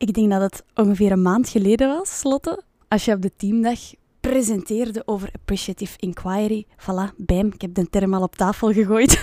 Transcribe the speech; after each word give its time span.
Ik 0.00 0.14
denk 0.14 0.30
dat 0.30 0.40
het 0.40 0.64
ongeveer 0.74 1.12
een 1.12 1.22
maand 1.22 1.48
geleden 1.48 1.88
was, 1.88 2.22
Lotte, 2.22 2.62
als 2.88 3.04
je 3.04 3.12
op 3.12 3.22
de 3.22 3.32
teamdag 3.36 3.78
presenteerde 4.20 5.02
over 5.04 5.30
appreciative 5.32 5.98
inquiry. 5.98 6.66
Voilà, 6.76 7.14
bam, 7.16 7.46
ik 7.46 7.60
heb 7.60 7.74
de 7.74 7.90
term 7.90 8.14
al 8.14 8.22
op 8.22 8.36
tafel 8.36 8.72
gegooid. 8.72 9.20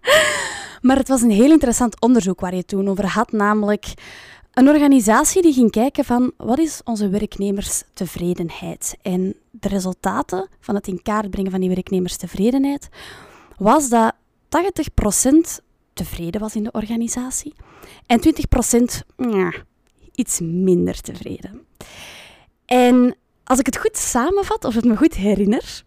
maar 0.86 0.96
het 0.96 1.08
was 1.08 1.22
een 1.22 1.30
heel 1.30 1.50
interessant 1.50 2.00
onderzoek 2.00 2.40
waar 2.40 2.54
je 2.54 2.64
toen 2.64 2.88
over 2.88 3.06
had, 3.06 3.32
namelijk 3.32 3.94
een 4.52 4.68
organisatie 4.68 5.42
die 5.42 5.52
ging 5.52 5.70
kijken 5.70 6.04
van 6.04 6.32
wat 6.36 6.58
is 6.58 6.80
onze 6.84 7.08
werknemerstevredenheid. 7.08 8.96
En 9.02 9.36
de 9.50 9.68
resultaten 9.68 10.48
van 10.60 10.74
het 10.74 10.86
in 10.86 11.02
kaart 11.02 11.30
brengen 11.30 11.50
van 11.50 11.60
die 11.60 11.68
werknemerstevredenheid 11.68 12.88
was 13.58 13.88
dat 13.88 14.14
80% 15.60 15.64
tevreden 15.92 16.40
was 16.40 16.56
in 16.56 16.62
de 16.62 16.72
organisatie 16.72 17.54
en 18.06 18.20
20% 18.20 18.24
ja, 19.16 19.52
iets 20.18 20.40
minder 20.40 21.00
tevreden. 21.00 21.66
En 22.64 23.16
als 23.44 23.58
ik 23.58 23.66
het 23.66 23.76
goed 23.76 23.96
samenvat, 23.96 24.64
of 24.64 24.74
het 24.74 24.84
me 24.84 24.96
goed 24.96 25.14
herinner, 25.14 25.82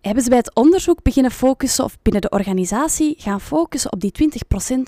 hebben 0.00 0.22
ze 0.22 0.28
bij 0.28 0.38
het 0.38 0.54
onderzoek 0.54 1.02
beginnen 1.02 1.32
focussen, 1.32 1.84
of 1.84 1.98
binnen 2.02 2.22
de 2.22 2.30
organisatie 2.30 3.14
gaan 3.18 3.40
focussen 3.40 3.92
op 3.92 4.00
die 4.00 4.12
20%. 4.68 4.78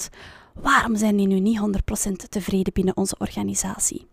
Waarom 0.55 0.97
zijn 0.97 1.17
die 1.17 1.27
nu 1.27 1.41
niet 1.41 1.61
100% 2.07 2.13
tevreden 2.29 2.73
binnen 2.73 2.97
onze 2.97 3.17
organisatie? 3.19 4.07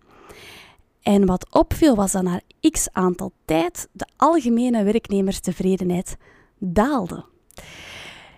En 1.02 1.26
wat 1.26 1.48
opviel 1.49 1.96
was 1.96 2.12
dat 2.12 2.24
na 2.24 2.41
x 2.71 2.88
aantal 2.91 3.32
tijd 3.46 3.88
de 3.91 4.08
algemene 4.16 4.84
werknemerstevredenheid 4.84 6.18
daalde. 6.58 7.26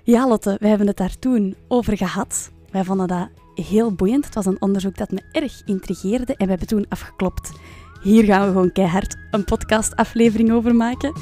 Ja, 0.03 0.27
Lotte, 0.27 0.57
wij 0.59 0.69
hebben 0.69 0.87
het 0.87 0.97
daar 0.97 1.19
toen 1.19 1.55
over 1.67 1.97
gehad. 1.97 2.51
Wij 2.71 2.83
vonden 2.83 3.07
dat 3.07 3.29
heel 3.55 3.93
boeiend. 3.93 4.25
Het 4.25 4.35
was 4.35 4.45
een 4.45 4.61
onderzoek 4.61 4.97
dat 4.97 5.11
me 5.11 5.21
erg 5.31 5.61
intrigeerde 5.65 6.35
en 6.35 6.43
we 6.43 6.49
hebben 6.49 6.67
toen 6.67 6.85
afgeklopt. 6.89 7.51
Hier 8.01 8.23
gaan 8.23 8.45
we 8.45 8.51
gewoon 8.51 8.71
keihard 8.71 9.15
een 9.31 9.43
podcastaflevering 9.43 10.51
over 10.51 10.75
maken. 10.75 11.13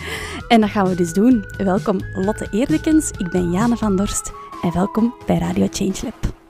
En 0.48 0.62
dat 0.62 0.70
gaan 0.70 0.88
we 0.88 0.96
dus 0.96 1.14
doen. 1.14 1.46
Welkom 1.58 2.00
Lotte 2.14 2.48
Eerdekens, 2.52 3.12
ik 3.12 3.30
ben 3.32 3.52
Jane 3.52 3.78
van 3.78 3.96
Dorst 3.96 4.32
en 4.62 4.74
welkom 4.74 5.16
bij 5.26 5.38
Radio 5.38 5.68
Changelab. 5.72 6.47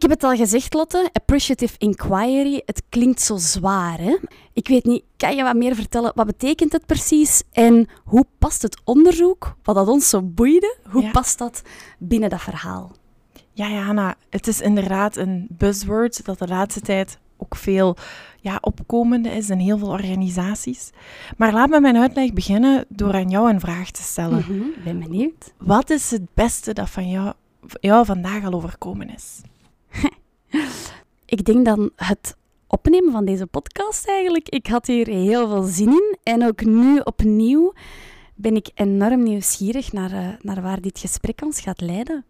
Ik 0.00 0.08
heb 0.08 0.20
het 0.20 0.30
al 0.30 0.36
gezegd, 0.36 0.74
Lotte. 0.74 1.10
Appreciative 1.12 1.74
inquiry. 1.78 2.62
Het 2.66 2.82
klinkt 2.88 3.20
zo 3.20 3.36
zwaar, 3.36 3.98
hè? 3.98 4.16
Ik 4.52 4.68
weet 4.68 4.84
niet, 4.84 5.02
kan 5.16 5.36
je 5.36 5.42
wat 5.42 5.56
meer 5.56 5.74
vertellen? 5.74 6.12
Wat 6.14 6.26
betekent 6.26 6.72
het 6.72 6.86
precies? 6.86 7.42
En 7.52 7.88
hoe 8.04 8.26
past 8.38 8.62
het 8.62 8.80
onderzoek, 8.84 9.56
wat 9.62 9.74
dat 9.74 9.88
ons 9.88 10.08
zo 10.08 10.22
boeide, 10.22 10.76
hoe 10.90 11.10
past 11.10 11.38
dat 11.38 11.62
binnen 11.98 12.30
dat 12.30 12.40
verhaal? 12.40 12.92
Ja, 13.52 13.68
Jana, 13.68 14.14
het 14.30 14.46
is 14.46 14.60
inderdaad 14.60 15.16
een 15.16 15.46
buzzword 15.50 16.24
dat 16.24 16.38
de 16.38 16.48
laatste 16.48 16.80
tijd 16.80 17.18
ook 17.36 17.56
veel 17.56 17.96
ja, 18.40 18.58
opkomende 18.60 19.28
is 19.28 19.50
in 19.50 19.58
heel 19.58 19.78
veel 19.78 19.88
organisaties. 19.88 20.90
Maar 21.36 21.52
laat 21.52 21.68
me 21.68 21.80
mijn 21.80 21.96
uitleg 21.96 22.32
beginnen 22.32 22.84
door 22.88 23.14
aan 23.14 23.30
jou 23.30 23.50
een 23.50 23.60
vraag 23.60 23.90
te 23.90 24.02
stellen. 24.02 24.44
Mm 24.48 24.72
ben 24.84 24.98
benieuwd. 24.98 25.52
Wat 25.58 25.90
is 25.90 26.10
het 26.10 26.34
beste 26.34 26.72
dat 26.72 26.90
van 26.90 27.08
jou, 27.08 27.32
jou 27.80 28.04
vandaag 28.04 28.44
al 28.44 28.52
overkomen 28.52 29.14
is? 29.14 29.40
ik 31.34 31.44
denk 31.44 31.64
dan 31.64 31.90
het 31.96 32.36
opnemen 32.66 33.12
van 33.12 33.24
deze 33.24 33.46
podcast 33.46 34.08
eigenlijk. 34.08 34.48
Ik 34.48 34.66
had 34.66 34.86
hier 34.86 35.06
heel 35.06 35.48
veel 35.48 35.62
zin 35.62 35.88
in. 35.88 36.16
En 36.22 36.46
ook 36.46 36.64
nu 36.64 36.98
opnieuw 36.98 37.72
ben 38.34 38.56
ik 38.56 38.70
enorm 38.74 39.22
nieuwsgierig 39.22 39.92
naar, 39.92 40.12
uh, 40.12 40.28
naar 40.40 40.62
waar 40.62 40.80
dit 40.80 40.98
gesprek 40.98 41.42
ons 41.42 41.60
gaat 41.60 41.80
leiden. 41.80 42.24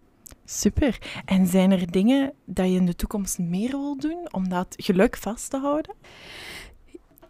Super. 0.44 0.98
En 1.24 1.46
zijn 1.46 1.70
er 1.70 1.90
dingen 1.90 2.32
dat 2.44 2.66
je 2.66 2.74
in 2.74 2.86
de 2.86 2.96
toekomst 2.96 3.38
meer 3.38 3.70
wil 3.70 3.96
doen 3.96 4.28
om 4.30 4.48
dat 4.48 4.74
geluk 4.76 5.16
vast 5.16 5.50
te 5.50 5.58
houden? 5.58 5.94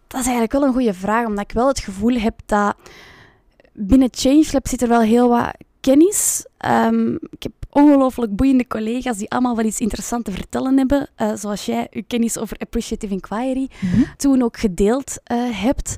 Dat 0.07 0.21
is 0.21 0.27
eigenlijk 0.27 0.53
wel 0.53 0.63
een 0.63 0.73
goede 0.73 0.95
vraag, 0.95 1.27
omdat 1.27 1.45
ik 1.45 1.53
wel 1.53 1.69
het 1.69 1.81
gevoel 1.81 2.15
heb 2.15 2.41
dat 2.47 2.77
binnen 3.73 4.09
ChangeLab 4.11 4.69
zit 4.69 4.83
er 4.83 4.89
wel 4.89 5.01
heel 5.01 5.29
wat 5.29 5.55
kennis. 5.81 6.47
Um, 6.67 7.19
ik 7.31 7.43
heb 7.43 7.53
ongelooflijk 7.71 8.37
boeiende 8.37 8.67
collega's 8.67 9.17
die 9.17 9.31
allemaal 9.31 9.57
wel 9.57 9.65
iets 9.65 9.81
interessants 9.81 10.25
te 10.25 10.37
vertellen 10.37 10.77
hebben. 10.77 11.09
Uh, 11.17 11.33
zoals 11.35 11.67
jij 11.67 11.87
je 11.91 12.03
kennis 12.03 12.39
over 12.39 12.57
appreciative 12.57 13.13
inquiry 13.13 13.69
mm 13.81 14.09
toen 14.17 14.43
ook 14.43 14.59
gedeeld 14.59 15.19
uh, 15.33 15.63
hebt. 15.63 15.97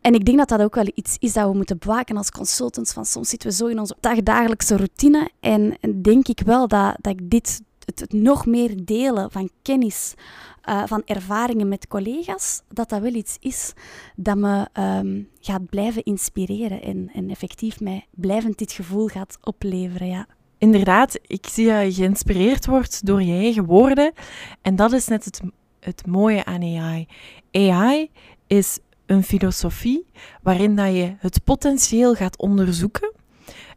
En 0.00 0.14
ik 0.14 0.24
denk 0.24 0.38
dat 0.38 0.48
dat 0.48 0.62
ook 0.62 0.74
wel 0.74 0.90
iets 0.94 1.16
is 1.18 1.32
dat 1.32 1.48
we 1.50 1.56
moeten 1.56 1.78
bewaken 1.78 2.16
als 2.16 2.30
consultants. 2.30 2.92
Van 2.92 3.04
soms 3.04 3.28
zitten 3.28 3.48
we 3.48 3.54
zo 3.54 3.66
in 3.66 3.78
onze 3.78 3.96
dagdagelijkse 4.00 4.76
routine. 4.76 5.30
En, 5.40 5.76
en 5.80 6.02
denk 6.02 6.28
ik 6.28 6.40
wel 6.40 6.68
dat, 6.68 6.96
dat 7.00 7.12
ik 7.12 7.30
dit, 7.30 7.62
het, 7.84 8.00
het 8.00 8.12
nog 8.12 8.46
meer 8.46 8.84
delen 8.84 9.30
van 9.30 9.50
kennis 9.62 10.14
uh, 10.68 10.82
van 10.86 11.02
ervaringen 11.04 11.68
met 11.68 11.88
collega's, 11.88 12.62
dat 12.68 12.88
dat 12.88 13.00
wel 13.00 13.14
iets 13.14 13.36
is 13.40 13.72
dat 14.16 14.36
me 14.36 14.68
um, 14.78 15.28
gaat 15.40 15.66
blijven 15.66 16.02
inspireren 16.02 16.82
en, 16.82 17.10
en 17.14 17.30
effectief 17.30 17.80
mij 17.80 18.06
blijvend 18.10 18.58
dit 18.58 18.72
gevoel 18.72 19.06
gaat 19.06 19.38
opleveren. 19.42 20.08
Ja. 20.08 20.26
Inderdaad, 20.60 21.18
ik 21.26 21.46
zie 21.46 21.66
dat 21.66 21.84
je 21.84 22.02
geïnspireerd 22.02 22.66
wordt 22.66 23.06
door 23.06 23.22
je 23.22 23.32
eigen 23.32 23.64
woorden. 23.64 24.12
En 24.62 24.76
dat 24.76 24.92
is 24.92 25.06
net 25.08 25.24
het, 25.24 25.40
het 25.80 26.06
mooie 26.06 26.44
aan 26.44 26.62
AI. 26.62 27.06
AI 27.52 28.10
is 28.46 28.78
een 29.06 29.22
filosofie 29.22 30.06
waarin 30.42 30.76
dat 30.76 30.94
je 30.94 31.14
het 31.18 31.44
potentieel 31.44 32.14
gaat 32.14 32.38
onderzoeken 32.38 33.12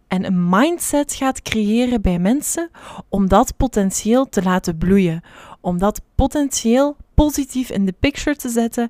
en 0.08 0.26
een 0.26 0.50
mindset 0.50 1.14
gaat 1.14 1.42
creëren 1.42 2.02
bij 2.02 2.20
mensen 2.20 2.70
om 3.10 3.28
dat 3.28 3.58
potentieel 3.58 4.30
te 4.30 4.44
laten 4.44 4.78
bloeien. 4.78 5.22
Om 5.62 5.78
dat 5.78 6.02
potentieel 6.16 6.96
positief 7.14 7.70
in 7.70 7.86
de 7.86 7.96
picture 8.00 8.36
te 8.36 8.50
zetten 8.50 8.90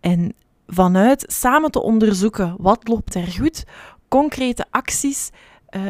en 0.00 0.34
vanuit 0.66 1.24
samen 1.26 1.70
te 1.70 1.82
onderzoeken 1.82 2.54
wat 2.58 2.88
loopt 2.88 3.14
er 3.14 3.26
goed, 3.26 3.64
concrete 4.08 4.64
acties 4.70 5.30
uh, 5.70 5.82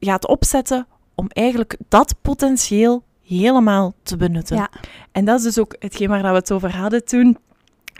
gaat 0.00 0.26
opzetten 0.26 0.86
om 1.14 1.28
eigenlijk 1.28 1.76
dat 1.88 2.14
potentieel 2.22 3.04
helemaal 3.26 3.94
te 4.02 4.16
benutten. 4.16 4.56
Ja. 4.56 4.70
En 5.12 5.24
dat 5.24 5.38
is 5.38 5.44
dus 5.44 5.58
ook 5.58 5.76
hetgeen 5.78 6.08
waar 6.08 6.22
we 6.22 6.28
het 6.28 6.52
over 6.52 6.76
hadden 6.76 7.04
toen 7.04 7.38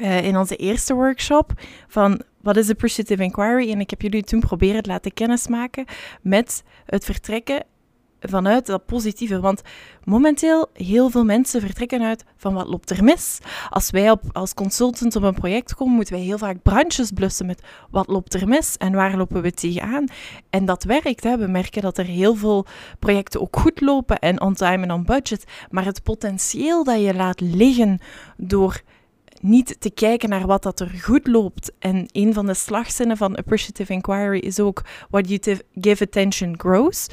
uh, 0.00 0.24
in 0.24 0.36
onze 0.36 0.56
eerste 0.56 0.94
workshop. 0.94 1.52
Van 1.88 2.22
wat 2.40 2.56
is 2.56 2.70
appreciative 2.70 3.22
inquiry? 3.22 3.70
En 3.70 3.80
ik 3.80 3.90
heb 3.90 4.02
jullie 4.02 4.22
toen 4.22 4.40
proberen 4.40 4.82
te 4.82 4.90
laten 4.90 5.12
kennismaken 5.12 5.84
met 6.22 6.62
het 6.86 7.04
vertrekken 7.04 7.64
vanuit 8.28 8.66
dat 8.66 8.86
positieve. 8.86 9.40
Want 9.40 9.62
momenteel, 10.04 10.68
heel 10.72 11.10
veel 11.10 11.24
mensen 11.24 11.60
vertrekken 11.60 12.02
uit 12.02 12.24
van 12.36 12.54
wat 12.54 12.68
loopt 12.68 12.90
er 12.90 13.04
mis. 13.04 13.38
Als 13.70 13.90
wij 13.90 14.10
op, 14.10 14.22
als 14.32 14.54
consultant 14.54 15.16
op 15.16 15.22
een 15.22 15.34
project 15.34 15.74
komen, 15.74 15.94
moeten 15.94 16.14
wij 16.14 16.22
heel 16.22 16.38
vaak 16.38 16.62
brandjes 16.62 17.10
blussen 17.10 17.46
met 17.46 17.62
wat 17.90 18.08
loopt 18.08 18.34
er 18.34 18.48
mis 18.48 18.76
en 18.76 18.92
waar 18.92 19.16
lopen 19.16 19.42
we 19.42 19.50
tegenaan. 19.50 20.04
En 20.50 20.64
dat 20.64 20.84
werkt. 20.84 21.24
Hè. 21.24 21.36
We 21.36 21.46
merken 21.46 21.82
dat 21.82 21.98
er 21.98 22.04
heel 22.04 22.34
veel 22.34 22.66
projecten 22.98 23.40
ook 23.40 23.56
goed 23.56 23.80
lopen 23.80 24.18
en 24.18 24.40
on 24.40 24.54
time 24.54 24.82
en 24.82 24.92
on 24.92 25.04
budget. 25.04 25.44
Maar 25.70 25.84
het 25.84 26.02
potentieel 26.02 26.84
dat 26.84 27.00
je 27.00 27.14
laat 27.14 27.40
liggen 27.40 27.98
door 28.36 28.82
niet 29.44 29.76
te 29.80 29.90
kijken 29.90 30.28
naar 30.28 30.46
wat 30.46 30.62
dat 30.62 30.80
er 30.80 30.88
goed 30.88 31.26
loopt. 31.26 31.72
En 31.78 32.06
een 32.12 32.34
van 32.34 32.46
de 32.46 32.54
slagzinnen 32.54 33.16
van 33.16 33.36
appreciative 33.36 33.92
inquiry 33.92 34.38
is 34.38 34.60
ook 34.60 34.82
what 35.10 35.28
you 35.28 35.58
give 35.80 36.04
attention 36.04 36.54
grows. 36.58 37.06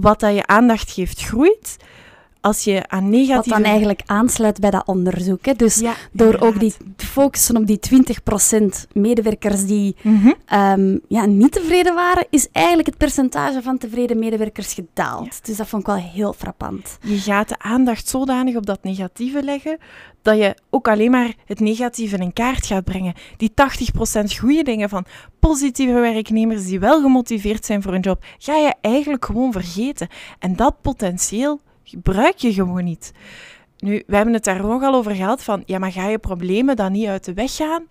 Wat 0.00 0.20
dat 0.20 0.34
je 0.34 0.46
aandacht 0.46 0.90
geeft 0.90 1.22
groeit 1.22 1.76
als 2.48 2.64
je 2.64 2.88
aan 2.88 3.10
negatieve... 3.10 3.50
Wat 3.50 3.58
dan 3.58 3.70
eigenlijk 3.70 4.02
aansluit 4.06 4.60
bij 4.60 4.70
dat 4.70 4.86
onderzoek. 4.86 5.44
Hè? 5.46 5.54
Dus 5.54 5.82
door 6.12 6.38
ook 6.40 6.60
die 6.60 6.74
te 6.96 7.06
focussen 7.06 7.56
op 7.56 7.66
die 7.66 7.78
20% 8.60 8.64
medewerkers 8.92 9.66
die 9.66 9.96
mm 10.02 10.36
ja, 11.08 11.26
niet 11.26 11.52
tevreden 11.52 11.94
waren, 11.94 12.26
is 12.30 12.48
eigenlijk 12.52 12.86
het 12.88 12.96
percentage 12.96 13.62
van 13.62 13.78
tevreden 13.78 14.18
medewerkers 14.18 14.74
gedaald. 14.74 15.46
Dus 15.46 15.56
dat 15.56 15.66
vond 15.66 15.82
ik 15.82 15.88
wel 15.88 15.96
heel 15.96 16.32
frappant. 16.32 16.98
Je 17.02 17.18
gaat 17.18 17.48
de 17.48 17.58
aandacht 17.58 18.08
zodanig 18.08 18.56
op 18.56 18.66
dat 18.66 18.82
negatieve 18.82 19.42
leggen, 19.42 19.78
dat 20.22 20.36
je 20.36 20.56
ook 20.70 20.88
alleen 20.88 21.10
maar 21.10 21.34
het 21.44 21.60
negatieve 21.60 22.16
in 22.16 22.32
kaart 22.32 22.66
gaat 22.66 22.84
brengen. 22.84 23.14
Die 23.36 23.52
80% 24.30 24.38
goede 24.38 24.62
dingen 24.62 24.88
van 24.88 25.04
positieve 25.38 25.92
werknemers 25.92 26.66
die 26.66 26.80
wel 26.80 27.00
gemotiveerd 27.00 27.64
zijn 27.64 27.82
voor 27.82 27.94
een 27.94 28.00
job, 28.00 28.24
ga 28.38 28.54
je 28.54 28.74
eigenlijk 28.80 29.24
gewoon 29.24 29.52
vergeten. 29.52 30.08
En 30.38 30.56
dat 30.56 30.82
potentieel 30.82 31.60
gebruik 31.88 32.36
je 32.36 32.52
gewoon 32.52 32.84
niet. 32.84 33.12
Nu, 33.78 34.02
we 34.06 34.16
hebben 34.16 34.34
het 34.34 34.44
daar 34.44 34.62
nogal 34.62 34.94
over 34.94 35.14
gehad 35.14 35.42
van, 35.44 35.62
ja, 35.66 35.78
maar 35.78 35.92
ga 35.92 36.08
je 36.08 36.18
problemen 36.18 36.76
dan 36.76 36.92
niet 36.92 37.06
uit 37.06 37.24
de 37.24 37.34
weg 37.34 37.56
gaan? 37.56 37.84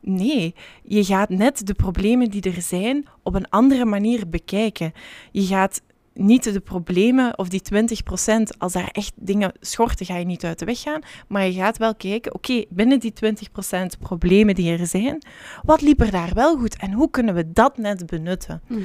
Nee, 0.00 0.54
je 0.82 1.04
gaat 1.04 1.28
net 1.28 1.66
de 1.66 1.74
problemen 1.74 2.30
die 2.30 2.42
er 2.42 2.62
zijn 2.62 3.06
op 3.22 3.34
een 3.34 3.48
andere 3.48 3.84
manier 3.84 4.28
bekijken. 4.28 4.92
Je 5.32 5.42
gaat 5.42 5.82
niet 6.14 6.52
de 6.52 6.60
problemen 6.60 7.38
of 7.38 7.48
die 7.48 7.62
20%, 7.74 8.58
als 8.58 8.72
daar 8.72 8.88
echt 8.92 9.12
dingen 9.16 9.52
schorten, 9.60 10.06
ga 10.06 10.16
je 10.16 10.24
niet 10.24 10.44
uit 10.44 10.58
de 10.58 10.64
weg 10.64 10.80
gaan. 10.80 11.00
Maar 11.28 11.46
je 11.46 11.52
gaat 11.52 11.78
wel 11.78 11.94
kijken, 11.94 12.34
oké, 12.34 12.64
binnen 12.68 13.00
die 13.00 13.12
20% 13.12 13.98
problemen 14.00 14.54
die 14.54 14.78
er 14.78 14.86
zijn, 14.86 15.22
wat 15.62 15.80
liep 15.80 16.00
er 16.00 16.10
daar 16.10 16.30
wel 16.34 16.56
goed 16.56 16.76
en 16.76 16.92
hoe 16.92 17.10
kunnen 17.10 17.34
we 17.34 17.52
dat 17.52 17.78
net 17.78 18.06
benutten? 18.06 18.60
Mhm. 18.68 18.80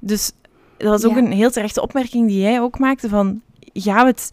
Dus 0.00 0.32
dat 0.76 0.88
was 0.88 1.04
ook 1.04 1.16
Ja. 1.16 1.18
een 1.18 1.32
heel 1.32 1.50
terechte 1.50 1.82
opmerking 1.82 2.28
die 2.28 2.40
jij 2.40 2.60
ook 2.60 2.78
maakte 2.78 3.08
van, 3.08 3.42
gaan 3.72 4.04
we 4.04 4.10
het 4.10 4.30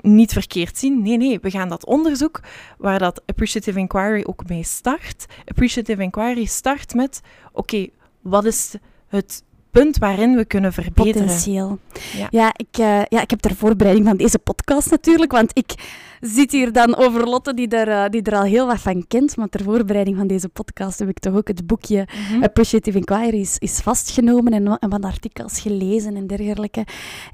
niet 0.00 0.32
verkeerd 0.32 0.78
zien? 0.78 1.02
Nee, 1.02 1.16
nee, 1.16 1.40
we 1.40 1.50
gaan 1.50 1.68
dat 1.68 1.86
onderzoek, 1.86 2.40
waar 2.78 2.98
dat 2.98 3.22
Appreciative 3.26 3.78
Inquiry 3.78 4.24
ook 4.26 4.48
mee 4.48 4.62
start. 4.62 5.26
Appreciative 5.44 6.02
Inquiry 6.02 6.44
start 6.44 6.94
met, 6.94 7.20
oké, 7.52 7.86
wat 8.20 8.44
is 8.44 8.74
het 9.08 9.44
punt 9.82 9.98
waarin 9.98 10.36
we 10.36 10.44
kunnen 10.44 10.72
verbeteren? 10.72 11.26
Potentieel. 11.26 11.78
Ja. 12.16 12.28
Ja, 12.30 12.52
ik, 12.56 12.78
eh, 12.78 13.02
ja, 13.08 13.20
ik 13.20 13.30
heb 13.30 13.40
ter 13.40 13.54
voorbereiding 13.54 14.06
van 14.06 14.16
deze 14.16 14.38
podcast 14.38 14.90
natuurlijk, 14.90 15.32
want 15.32 15.50
ik 15.54 15.74
zit 16.20 16.52
hier 16.52 16.72
dan 16.72 16.96
over 16.96 17.28
Lotte 17.28 17.54
die 17.54 17.68
er, 17.68 17.88
eh, 17.88 18.10
die 18.10 18.22
er 18.22 18.36
al 18.36 18.42
heel 18.42 18.66
wat 18.66 18.80
van 18.80 19.06
kent, 19.08 19.36
maar 19.36 19.48
ter 19.48 19.62
voorbereiding 19.62 20.16
van 20.16 20.26
deze 20.26 20.48
podcast 20.48 20.98
heb 20.98 21.08
ik 21.08 21.18
toch 21.18 21.34
ook 21.34 21.48
het 21.48 21.66
boekje 21.66 22.06
Mhm. 22.30 22.42
Appreciative 22.42 22.98
Inquiry 22.98 23.40
is, 23.40 23.58
is 23.58 23.80
vastgenomen 23.80 24.52
en, 24.52 24.78
en 24.78 24.90
wat 24.90 25.04
artikels 25.04 25.60
gelezen 25.60 26.16
en 26.16 26.26
dergelijke. 26.26 26.84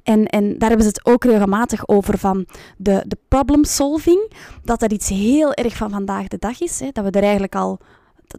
En, 0.03 0.27
en 0.27 0.59
daar 0.59 0.69
hebben 0.69 0.87
ze 0.87 0.93
het 0.93 1.07
ook 1.07 1.25
regelmatig 1.25 1.89
over 1.89 2.19
van 2.19 2.47
de, 2.77 3.05
de 3.07 3.19
problem 3.29 3.65
solving, 3.65 4.33
dat 4.65 4.81
dat 4.81 4.93
iets 4.93 5.09
heel 5.09 5.53
erg 5.53 5.77
van 5.77 5.91
vandaag 5.91 6.29
de 6.29 6.39
dag 6.39 6.61
is, 6.61 6.81
hè, 6.81 6.89
dat 6.93 7.05
we 7.05 7.11
er 7.11 7.23
eigenlijk 7.23 7.55
al... 7.55 7.81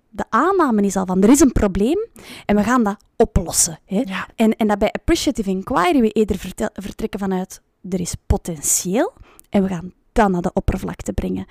de- 0.09 0.25
aanname 0.29 0.81
is 0.81 0.95
al 0.95 1.05
van, 1.05 1.21
er 1.23 1.29
is 1.29 1.39
een 1.39 1.51
probleem 1.51 2.07
en 2.45 2.55
we 2.55 2.63
gaan 2.63 2.83
dat 2.83 2.97
oplossen. 3.15 3.79
Hè. 3.85 4.01
Ja, 4.05 4.27
En, 4.35 4.55
en 4.55 4.67
dat 4.67 4.77
bij 4.77 4.91
appreciative 4.91 5.49
inquiry 5.49 6.01
we 6.01 6.09
eerder 6.09 6.37
vertel- 6.37 6.69
vertrekken 6.73 7.19
vanuit 7.19 7.61
er 7.89 7.99
is 7.99 8.15
potentieel 8.27 9.13
en 9.49 9.61
we 9.63 9.67
gaan 9.69 9.93
dat 10.11 10.29
naar 10.29 10.41
de 10.41 10.51
oppervlakte 10.53 11.13
brengen. 11.13 11.45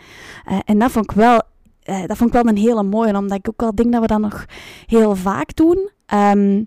Eh, 0.44 0.58
en 0.64 0.78
dat 0.78 0.90
vond, 0.90 1.04
ik 1.10 1.16
wel, 1.16 1.42
eh, 1.82 2.06
dat 2.06 2.16
vond 2.16 2.34
ik 2.34 2.42
wel 2.42 2.52
een 2.52 2.58
hele 2.60 2.82
mooie, 2.82 3.16
omdat 3.16 3.38
ik 3.38 3.48
ook 3.48 3.60
wel 3.60 3.74
denk 3.74 3.92
dat 3.92 4.00
we 4.00 4.06
dat 4.06 4.18
nog 4.20 4.44
heel 4.86 5.16
vaak 5.16 5.56
doen. 5.56 5.90
Ehm, 6.06 6.64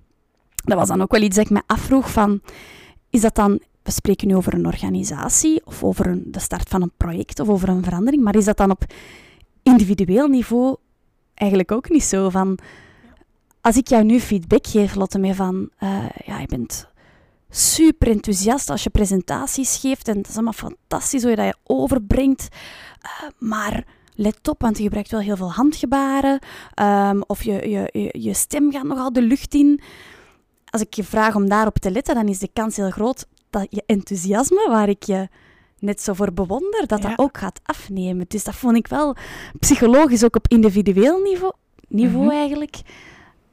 dat 0.66 0.78
was 0.78 0.88
dan 0.88 1.02
ook 1.02 1.12
wel 1.12 1.22
iets 1.22 1.36
dat 1.36 1.46
ik 1.46 1.52
me 1.52 1.62
afvroeg 1.66 2.12
van, 2.12 2.42
is 3.10 3.22
dat 3.22 3.36
dan, 3.36 3.60
we 3.84 3.92
spreken 3.92 4.28
nu 4.28 4.36
over 4.36 4.54
een 4.54 4.66
organisatie 4.66 5.62
of 5.66 5.84
over 5.84 6.06
een, 6.08 6.24
de 6.28 6.40
start 6.40 6.70
van 6.70 6.82
een 6.82 6.92
project 6.98 7.40
of 7.40 7.50
over 7.50 7.70
een 7.70 7.84
verandering, 7.84 8.24
maar 8.24 8.36
is 8.36 8.46
dat 8.46 8.58
dan 8.58 8.72
op 8.72 8.84
individueel 9.64 10.28
niveau 10.28 10.76
eigenlijk 11.36 11.72
ook 11.72 11.90
niet 11.90 12.04
zo 12.04 12.30
van, 12.30 12.60
als 13.62 13.78
ik 13.78 13.88
jou 13.88 14.04
nu 14.04 14.20
feedback 14.20 14.68
geef, 14.68 14.96
Lotte, 14.96 15.20
mee 15.20 15.34
van, 15.34 15.70
eh, 15.78 16.10
ja, 16.26 16.40
je 16.40 16.48
bent 16.48 16.88
super 17.50 18.08
enthousiast 18.08 18.70
als 18.70 18.84
je 18.84 18.90
presentaties 18.90 19.78
geeft 19.78 20.08
en 20.08 20.18
het 20.18 20.28
is 20.28 20.34
allemaal 20.34 20.54
fantastisch 20.54 21.22
hoe 21.22 21.30
je 21.30 21.36
dat 21.36 21.46
je 21.46 21.58
overbrengt, 21.64 22.48
Eh, 23.06 23.30
maar 23.40 23.84
let 24.16 24.48
op, 24.48 24.62
want 24.62 24.78
je 24.78 24.84
gebruikt 24.84 25.12
wel 25.12 25.20
heel 25.20 25.36
veel 25.36 25.52
handgebaren 25.52 26.40
ehm, 26.74 27.22
of 27.28 27.44
je, 27.44 27.70
je, 27.70 27.90
je, 27.92 28.22
je 28.22 28.34
stem 28.34 28.72
gaat 28.72 28.84
nogal 28.84 29.14
de 29.14 29.22
lucht 29.22 29.54
in. 29.54 29.82
Als 30.70 30.82
ik 30.82 30.94
je 30.94 31.04
vraag 31.04 31.36
om 31.36 31.50
daarop 31.50 31.78
te 31.78 31.92
letten, 31.92 32.16
dan 32.16 32.28
is 32.28 32.40
de 32.40 32.50
kans 32.54 32.76
heel 32.76 32.90
groot 32.90 33.26
dat 33.50 33.68
je 33.70 33.84
enthousiasme, 33.86 34.68
waar 34.70 34.90
ik 34.90 35.04
je 35.04 35.28
net 35.80 36.02
zo 36.02 36.14
voor 36.14 36.34
bewonder, 36.34 36.84
dat 36.88 37.02
Ja. 37.02 37.10
dat 37.10 37.18
ook 37.20 37.38
gaat 37.38 37.60
afnemen. 37.64 38.26
Dus 38.28 38.44
dat 38.44 38.56
vond 38.56 38.78
ik 38.78 38.88
wel 38.88 39.16
psychologisch 39.60 40.24
ook 40.24 40.36
op 40.36 40.48
individueel 40.48 41.22
niveau, 41.22 41.54
niveau 41.88 42.26
Mhm. 42.26 42.36
eigenlijk 42.36 42.82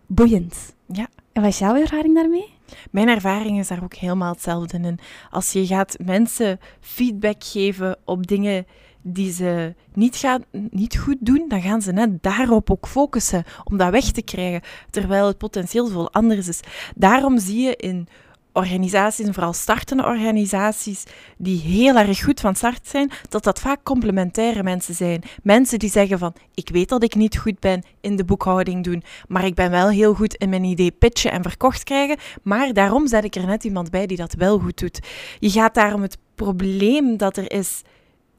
boeiend. 0.06 0.74
Ja. 0.86 1.06
En 1.32 1.42
wat 1.42 1.50
is 1.50 1.58
jouw 1.58 1.74
ervaring 1.76 2.14
daarmee? 2.14 2.48
Mijn 2.90 3.08
ervaring 3.08 3.58
is 3.58 3.68
daar 3.68 3.82
ook 3.82 3.94
helemaal 3.94 4.32
hetzelfde 4.32 4.78
in. 4.78 4.98
Als 5.30 5.52
je 5.52 5.66
gaat 5.66 5.96
mensen 6.04 6.60
feedback 6.80 7.44
geven 7.44 7.98
op 8.04 8.26
dingen 8.26 8.66
die 9.02 9.32
ze 9.32 9.74
niet, 9.94 10.16
gaan, 10.16 10.44
niet 10.70 10.98
goed 10.98 11.16
doen, 11.20 11.44
dan 11.48 11.60
gaan 11.62 11.82
ze 11.82 11.92
net 11.92 12.22
daarop 12.22 12.70
ook 12.70 12.86
focussen 12.88 13.44
om 13.64 13.76
dat 13.76 13.90
weg 13.90 14.04
te 14.10 14.22
krijgen, 14.22 14.60
terwijl 14.90 15.26
het 15.26 15.38
potentieel 15.38 15.86
veel 15.86 16.12
anders 16.12 16.48
is. 16.48 16.60
Daarom 16.96 17.38
zie 17.38 17.60
je 17.62 17.76
in 17.76 18.08
organisaties, 18.52 19.26
en 19.26 19.34
vooral 19.34 19.52
startende 19.52 20.04
organisaties, 20.04 21.04
die 21.36 21.60
heel 21.60 21.96
erg 21.96 22.22
goed 22.24 22.40
van 22.40 22.54
start 22.54 22.86
zijn, 22.88 23.10
dat 23.28 23.44
dat 23.44 23.60
vaak 23.60 23.82
complementaire 23.82 24.62
mensen 24.62 24.94
zijn. 24.94 25.22
Mensen 25.42 25.78
die 25.78 25.90
zeggen 25.90 26.18
van, 26.18 26.34
ik 26.54 26.68
weet 26.72 26.88
dat 26.88 27.02
ik 27.02 27.14
niet 27.14 27.38
goed 27.38 27.60
ben 27.60 27.82
in 28.00 28.16
de 28.16 28.24
boekhouding 28.24 28.84
doen, 28.84 29.02
maar 29.28 29.44
ik 29.44 29.54
ben 29.54 29.70
wel 29.70 29.88
heel 29.88 30.14
goed 30.14 30.34
in 30.34 30.48
mijn 30.48 30.64
idee 30.64 30.90
pitchen 30.90 31.32
en 31.32 31.42
verkocht 31.42 31.84
krijgen, 31.84 32.16
maar 32.42 32.72
daarom 32.72 33.06
zet 33.06 33.24
ik 33.24 33.34
er 33.34 33.46
net 33.46 33.64
iemand 33.64 33.90
bij 33.90 34.06
die 34.06 34.16
dat 34.16 34.34
wel 34.34 34.58
goed 34.58 34.78
doet. 34.78 35.00
Je 35.38 35.50
gaat 35.50 35.74
daarom 35.74 36.02
het 36.02 36.18
probleem 36.34 37.16
dat 37.16 37.36
er 37.36 37.50
is 37.52 37.82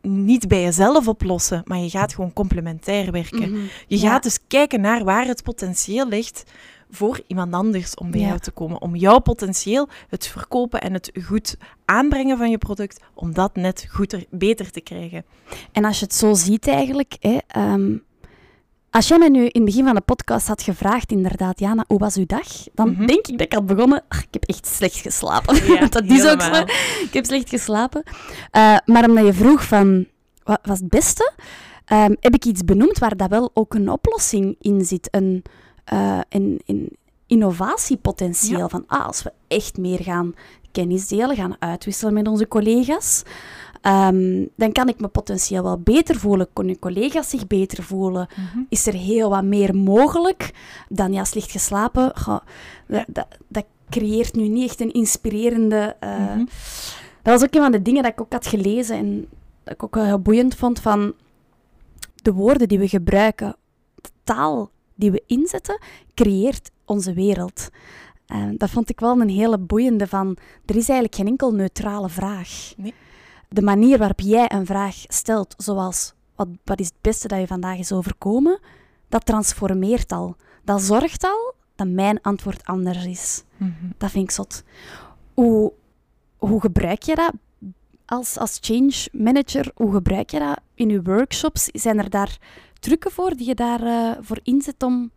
niet 0.01 0.47
bij 0.47 0.61
jezelf 0.61 1.07
oplossen, 1.07 1.61
maar 1.65 1.77
je 1.77 1.89
gaat 1.89 2.13
gewoon 2.13 2.33
complementair 2.33 3.11
werken. 3.11 3.51
Mhm. 3.51 3.61
Je 3.87 3.99
Ja. 3.99 4.09
gaat 4.09 4.23
dus 4.23 4.39
kijken 4.47 4.81
naar 4.81 5.03
waar 5.03 5.25
het 5.25 5.43
potentieel 5.43 6.07
ligt 6.07 6.43
voor 6.95 7.19
iemand 7.27 7.53
anders 7.53 7.95
om 7.95 8.11
bij 8.11 8.19
Ja. 8.19 8.27
jou 8.27 8.39
te 8.39 8.51
komen. 8.51 8.81
Om 8.81 8.95
jouw 8.95 9.19
potentieel, 9.19 9.87
het 10.09 10.27
verkopen 10.27 10.81
en 10.81 10.93
het 10.93 11.11
goed 11.25 11.57
aanbrengen 11.85 12.37
van 12.37 12.49
je 12.49 12.57
product, 12.57 13.01
om 13.13 13.33
dat 13.33 13.55
net 13.55 13.87
goed 13.91 14.25
beter 14.29 14.71
te 14.71 14.81
krijgen. 14.81 15.25
En 15.71 15.85
als 15.85 15.99
je 15.99 16.05
het 16.05 16.13
zo 16.13 16.33
ziet 16.33 16.67
eigenlijk, 16.67 17.15
hè, 17.19 17.37
ehm, 17.47 17.97
als 18.89 19.07
jij 19.07 19.17
mij 19.17 19.29
nu 19.29 19.39
in 19.39 19.49
het 19.61 19.65
begin 19.65 19.85
van 19.85 19.95
de 19.95 20.01
podcast 20.01 20.47
had 20.47 20.61
gevraagd, 20.61 21.11
inderdaad, 21.11 21.59
Jana, 21.59 21.83
hoe 21.87 21.99
was 21.99 22.15
uw 22.15 22.25
dag? 22.25 22.47
Dan 22.73 22.89
Mhm. 22.91 23.05
denk 23.05 23.27
ik 23.27 23.37
dat 23.37 23.41
ik 23.47 23.53
had 23.53 23.65
begonnen, 23.65 24.03
ach, 24.07 24.21
ik 24.23 24.27
heb 24.31 24.43
echt 24.43 24.67
slecht 24.67 24.95
geslapen. 24.97 25.65
Ja, 25.73 25.85
dat 25.97 26.03
is 26.05 26.25
ook 26.25 26.41
zo. 26.41 26.53
Ik 27.03 27.09
heb 27.11 27.25
slecht 27.25 27.49
geslapen. 27.49 28.03
Eh, 28.51 28.77
maar 28.85 29.09
omdat 29.09 29.25
je 29.25 29.33
vroeg 29.33 29.63
van, 29.63 30.05
wat 30.43 30.59
was 30.63 30.79
het 30.79 30.89
beste? 30.89 31.31
Ehm, 31.85 32.13
heb 32.19 32.33
ik 32.33 32.45
iets 32.45 32.61
benoemd 32.63 32.97
waar 32.99 33.17
dat 33.17 33.29
wel 33.29 33.51
ook 33.53 33.73
een 33.73 33.89
oplossing 33.89 34.55
in 34.59 34.85
zit. 34.85 35.07
Een, 35.11 35.43
een, 36.29 36.61
een 36.65 36.97
innovatiepotentieel. 37.27 38.57
Ja. 38.59 38.69
Van, 38.69 38.83
ah, 38.87 39.05
als 39.05 39.23
we 39.23 39.31
echt 39.47 39.77
meer 39.77 39.99
gaan 39.99 40.33
kennis 40.71 41.07
delen, 41.07 41.35
gaan 41.35 41.55
uitwisselen 41.59 42.13
met 42.13 42.27
onze 42.27 42.47
collega's, 42.47 43.23
ehm, 43.81 44.45
dan 44.55 44.71
kan 44.71 44.87
ik 44.87 44.99
me 44.99 45.07
potentieel 45.07 45.63
wel 45.63 45.79
beter 45.79 46.15
voelen. 46.15 46.47
Kunnen 46.53 46.79
collega's 46.79 47.29
zich 47.29 47.47
beter 47.47 47.83
voelen? 47.83 48.27
Mhm. 48.35 48.59
Is 48.69 48.87
er 48.87 48.93
heel 48.93 49.29
wat 49.29 49.43
meer 49.43 49.75
mogelijk 49.75 50.51
dan 50.89 51.13
ja, 51.13 51.23
slecht 51.23 51.51
geslapen? 51.51 52.11
Goh, 52.19 52.39
dat, 52.87 53.05
dat, 53.07 53.27
dat 53.47 53.65
creëert 53.89 54.35
nu 54.35 54.47
niet 54.47 54.69
echt 54.69 54.81
een 54.81 54.93
inspirerende... 54.93 55.95
eh, 55.99 56.17
Mhm. 56.19 56.45
dat 57.21 57.33
was 57.39 57.43
ook 57.43 57.53
een 57.55 57.61
van 57.61 57.71
de 57.71 57.81
dingen 57.81 58.03
dat 58.03 58.11
ik 58.11 58.21
ook 58.21 58.31
had 58.33 58.47
gelezen 58.47 58.95
en 58.97 59.27
dat 59.63 59.73
ik 59.73 59.83
ook 59.83 59.95
wel 59.95 60.05
heel 60.05 60.19
boeiend 60.21 60.55
vond 60.55 60.79
van 60.79 61.13
de 62.15 62.33
woorden 62.33 62.67
die 62.67 62.79
we 62.79 62.87
gebruiken, 62.87 63.55
de 63.95 64.09
taal 64.23 64.69
die 64.95 65.11
we 65.11 65.23
inzetten, 65.27 65.79
creëert 66.13 66.71
onze 66.85 67.13
wereld. 67.13 67.69
Eh, 68.25 68.49
dat 68.57 68.69
vond 68.69 68.89
ik 68.89 68.99
wel 68.99 69.21
een 69.21 69.29
hele 69.29 69.57
boeiende 69.57 70.07
van, 70.07 70.37
er 70.65 70.75
is 70.75 70.89
eigenlijk 70.89 71.15
geen 71.15 71.27
enkel 71.27 71.51
neutrale 71.51 72.09
vraag. 72.09 72.73
Nee. 72.77 72.93
De 73.49 73.61
manier 73.61 73.97
waarop 73.97 74.19
jij 74.19 74.51
een 74.51 74.65
vraag 74.65 74.95
stelt, 75.07 75.53
zoals 75.57 76.13
wat, 76.35 76.47
wat 76.63 76.79
is 76.79 76.85
het 76.85 77.01
beste 77.01 77.27
dat 77.27 77.39
je 77.39 77.47
vandaag 77.47 77.77
is 77.77 77.91
overkomen, 77.91 78.59
dat 79.09 79.25
transformeert 79.25 80.11
al. 80.11 80.35
Dat 80.63 80.81
zorgt 80.81 81.23
al 81.23 81.53
dat 81.75 81.87
mijn 81.87 82.21
antwoord 82.21 82.65
anders 82.65 83.05
is. 83.05 83.43
Mhm. 83.57 83.71
Dat 83.97 84.11
vind 84.11 84.23
ik 84.23 84.31
zot. 84.31 84.63
Hoe, 85.33 85.73
hoe 86.37 86.61
gebruik 86.61 87.03
je 87.03 87.15
dat 87.15 87.33
als, 88.05 88.37
als 88.37 88.57
change 88.61 89.07
manager? 89.11 89.71
Hoe 89.75 89.93
gebruik 89.93 90.29
je 90.29 90.39
dat 90.39 90.59
in 90.73 90.89
je 90.89 91.01
workshops? 91.01 91.65
Zijn 91.65 91.97
er 91.97 92.09
daar 92.09 92.37
trucken 92.83 93.11
voor 93.11 93.35
die 93.35 93.47
je 93.47 93.55
daarvoor 93.55 94.23
voor 94.23 94.39
inzet 94.43 94.83
om, 94.83 95.11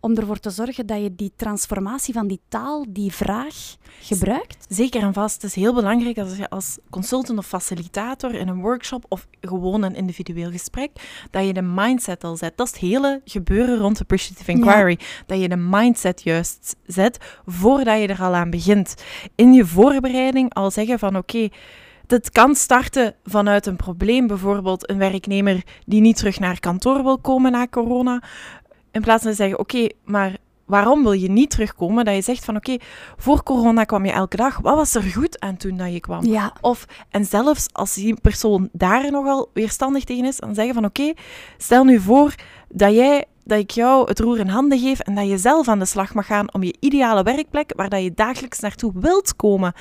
om 0.00 0.14
ervoor 0.14 0.38
te 0.38 0.50
zorgen 0.50 0.86
dat 0.86 1.02
je 1.02 1.14
die 1.14 1.32
transformatie 1.36 2.14
van 2.14 2.26
die 2.26 2.40
taal, 2.48 2.84
die 2.88 3.12
vraag, 3.12 3.76
gebruikt? 4.00 4.66
Zeker 4.68 5.02
en 5.02 5.12
vast. 5.12 5.34
Het 5.34 5.50
is 5.50 5.54
heel 5.54 5.74
belangrijk 5.74 6.18
als 6.18 6.36
je 6.36 6.50
als 6.50 6.78
consultant 6.90 7.38
of 7.38 7.46
facilitator 7.46 8.34
in 8.34 8.48
een 8.48 8.60
workshop 8.60 9.04
of 9.08 9.26
gewoon 9.40 9.82
een 9.82 9.94
individueel 9.94 10.50
gesprek, 10.50 10.90
dat 11.30 11.46
je 11.46 11.52
de 11.52 11.62
mindset 11.62 12.24
al 12.24 12.36
zet. 12.36 12.56
Dat 12.56 12.66
is 12.66 12.72
het 12.72 12.82
hele 12.82 13.20
gebeuren 13.24 13.78
rond 13.78 13.96
de 13.96 14.02
Appreciative 14.02 14.50
Inquiry. 14.50 14.98
Dat 15.26 15.40
je 15.40 15.48
de 15.48 15.56
mindset 15.56 16.22
juist 16.22 16.76
zet 16.86 17.18
voordat 17.46 18.00
je 18.00 18.06
er 18.06 18.22
al 18.22 18.34
aan 18.34 18.50
begint. 18.50 18.94
In 19.34 19.52
je 19.52 19.66
voorbereiding 19.66 20.54
al 20.54 20.70
zeggen 20.70 20.98
van 20.98 21.16
oké, 21.16 21.48
het 22.12 22.30
kan 22.30 22.54
starten 22.54 23.14
vanuit 23.24 23.66
een 23.66 23.76
probleem, 23.76 24.26
bijvoorbeeld 24.26 24.90
een 24.90 24.98
werknemer 24.98 25.62
die 25.86 26.00
niet 26.00 26.16
terug 26.16 26.38
naar 26.38 26.60
kantoor 26.60 27.02
wil 27.02 27.18
komen 27.18 27.52
na 27.52 27.66
corona. 27.66 28.22
In 28.90 29.00
plaats 29.00 29.22
van 29.22 29.30
te 29.30 29.36
zeggen, 29.36 29.58
oké, 29.58 29.88
maar 30.04 30.36
waarom 30.64 31.02
wil 31.02 31.12
je 31.12 31.30
niet 31.30 31.50
terugkomen? 31.50 32.04
Dat 32.04 32.14
je 32.14 32.22
zegt 32.22 32.44
van, 32.44 32.56
oké, 32.56 32.76
voor 33.16 33.42
corona 33.42 33.84
kwam 33.84 34.04
je 34.04 34.12
elke 34.12 34.36
dag. 34.36 34.58
Wat 34.58 34.74
was 34.74 34.94
er 34.94 35.02
goed 35.02 35.40
aan 35.40 35.56
toen 35.56 35.76
dat 35.76 35.92
je 35.92 36.00
kwam? 36.00 36.24
Ja. 36.24 36.52
Of, 36.60 36.86
en 37.10 37.24
zelfs 37.24 37.66
als 37.72 37.94
die 37.94 38.20
persoon 38.20 38.68
daar 38.72 39.10
nogal 39.10 39.50
weerstandig 39.52 40.04
tegen 40.04 40.24
is, 40.24 40.36
dan 40.36 40.54
zeggen 40.54 40.74
van, 40.74 40.84
oké, 40.84 41.12
stel 41.56 41.84
nu 41.84 42.00
voor 42.00 42.34
dat 42.68 42.92
jij 42.92 43.24
dat 43.44 43.58
ik 43.58 43.70
jou 43.70 44.08
het 44.08 44.20
roer 44.20 44.38
in 44.38 44.48
handen 44.48 44.78
geef 44.78 44.98
en 44.98 45.14
dat 45.14 45.28
je 45.28 45.38
zelf 45.38 45.68
aan 45.68 45.78
de 45.78 45.84
slag 45.84 46.14
mag 46.14 46.26
gaan 46.26 46.54
om 46.54 46.62
je 46.62 46.76
ideale 46.80 47.22
werkplek, 47.22 47.72
waar 47.76 47.88
dat 47.88 48.02
je 48.02 48.12
dagelijks 48.14 48.60
naartoe 48.60 48.92
wilt 48.94 49.36
komen. 49.36 49.72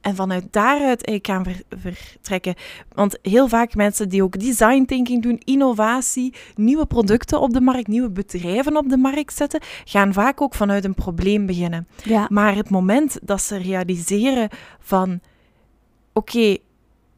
En 0.00 0.14
vanuit 0.14 0.44
daaruit 0.50 1.18
gaan 1.22 1.44
vertrekken. 1.68 2.54
Want 2.92 3.18
heel 3.22 3.48
vaak 3.48 3.74
mensen 3.74 4.08
die 4.08 4.22
ook 4.22 4.38
design 4.40 4.84
thinking 4.84 5.22
doen, 5.22 5.40
innovatie, 5.44 6.34
nieuwe 6.54 6.86
producten 6.86 7.40
op 7.40 7.52
de 7.52 7.60
markt, 7.60 7.88
nieuwe 7.88 8.10
bedrijven 8.10 8.76
op 8.76 8.88
de 8.88 8.96
markt 8.96 9.34
zetten, 9.34 9.60
gaan 9.84 10.12
vaak 10.12 10.40
ook 10.40 10.54
vanuit 10.54 10.84
een 10.84 10.94
probleem 10.94 11.46
beginnen. 11.46 11.88
Ja. 12.04 12.26
Maar 12.28 12.54
het 12.54 12.70
moment 12.70 13.18
dat 13.22 13.42
ze 13.42 13.56
realiseren 13.56 14.48
van 14.80 15.20
oké, 16.12 16.56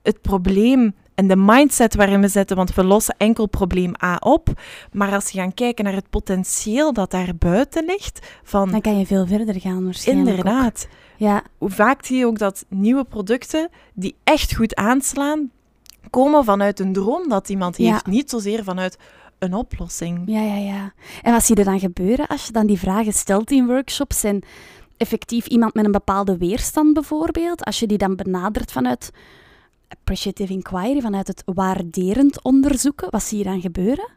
het 0.03 0.21
probleem 0.21 0.95
en 1.15 1.29
de 1.29 1.37
mindset 1.37 1.95
waarin 1.95 2.21
we 2.21 2.29
zetten, 2.29 2.57
want 2.57 2.75
we 2.75 2.85
lossen 2.85 3.15
enkel 3.19 3.47
probleem 3.47 3.93
A 4.03 4.17
op. 4.17 4.49
Maar 4.93 5.13
als 5.13 5.29
je 5.29 5.39
gaan 5.39 5.55
kijken 5.55 5.85
naar 5.85 5.95
het 5.95 6.11
potentieel 6.11 6.93
dat 6.93 7.11
daar 7.11 7.37
buiten 7.39 7.85
ligt, 7.85 8.27
van... 8.43 8.71
Dan 8.71 8.81
kan 8.81 8.99
je 8.99 9.07
veel 9.07 9.27
verder 9.27 9.61
gaan 9.61 9.85
waarschijnlijk 9.85 10.29
Inderdaad. 10.29 10.89
Ook. 10.91 11.01
Ja. 11.17 11.43
Hoe 11.59 11.71
vaak 11.71 12.05
zie 12.05 12.19
je 12.19 12.27
ook 12.27 12.39
dat 12.39 12.65
nieuwe 12.69 13.05
producten 13.05 13.69
die 13.95 14.15
echt 14.25 14.55
goed 14.55 14.75
aanslaan, 14.75 15.51
komen 16.11 16.45
vanuit 16.45 16.81
een 16.81 16.93
droom 16.93 17.29
dat 17.29 17.49
iemand 17.49 17.77
heeft, 17.77 18.07
niet 18.07 18.31
zozeer 18.31 18.65
vanuit 18.65 18.99
een 19.39 19.55
oplossing. 19.55 20.23
Ja, 20.27 20.41
ja, 20.41 20.57
ja. 20.57 20.93
En 21.23 21.33
wat 21.33 21.45
zie 21.45 21.57
je 21.57 21.65
dan 21.65 21.81
gebeuren 21.81 22.27
als 22.27 22.47
je 22.47 22.53
dan 22.53 22.67
die 22.67 22.79
vragen 22.79 23.13
stelt 23.13 23.51
in 23.51 23.67
workshops 23.67 24.25
en 24.25 24.43
effectief 24.97 25.47
iemand 25.47 25.75
met 25.75 25.85
een 25.85 25.93
bepaalde 25.93 26.37
weerstand 26.37 26.95
bijvoorbeeld, 26.95 27.65
als 27.65 27.79
je 27.79 27.87
die 27.87 27.99
dan 27.99 28.17
benadert 28.17 28.73
vanuit 28.73 29.11
appreciative 29.89 30.53
inquiry, 30.53 31.01
vanuit 31.01 31.27
het 31.27 31.43
waarderend 31.47 32.43
onderzoeken, 32.43 33.11
wat 33.11 33.23
zie 33.23 33.39
je 33.39 33.45
dan 33.45 33.61
gebeuren? 33.61 34.09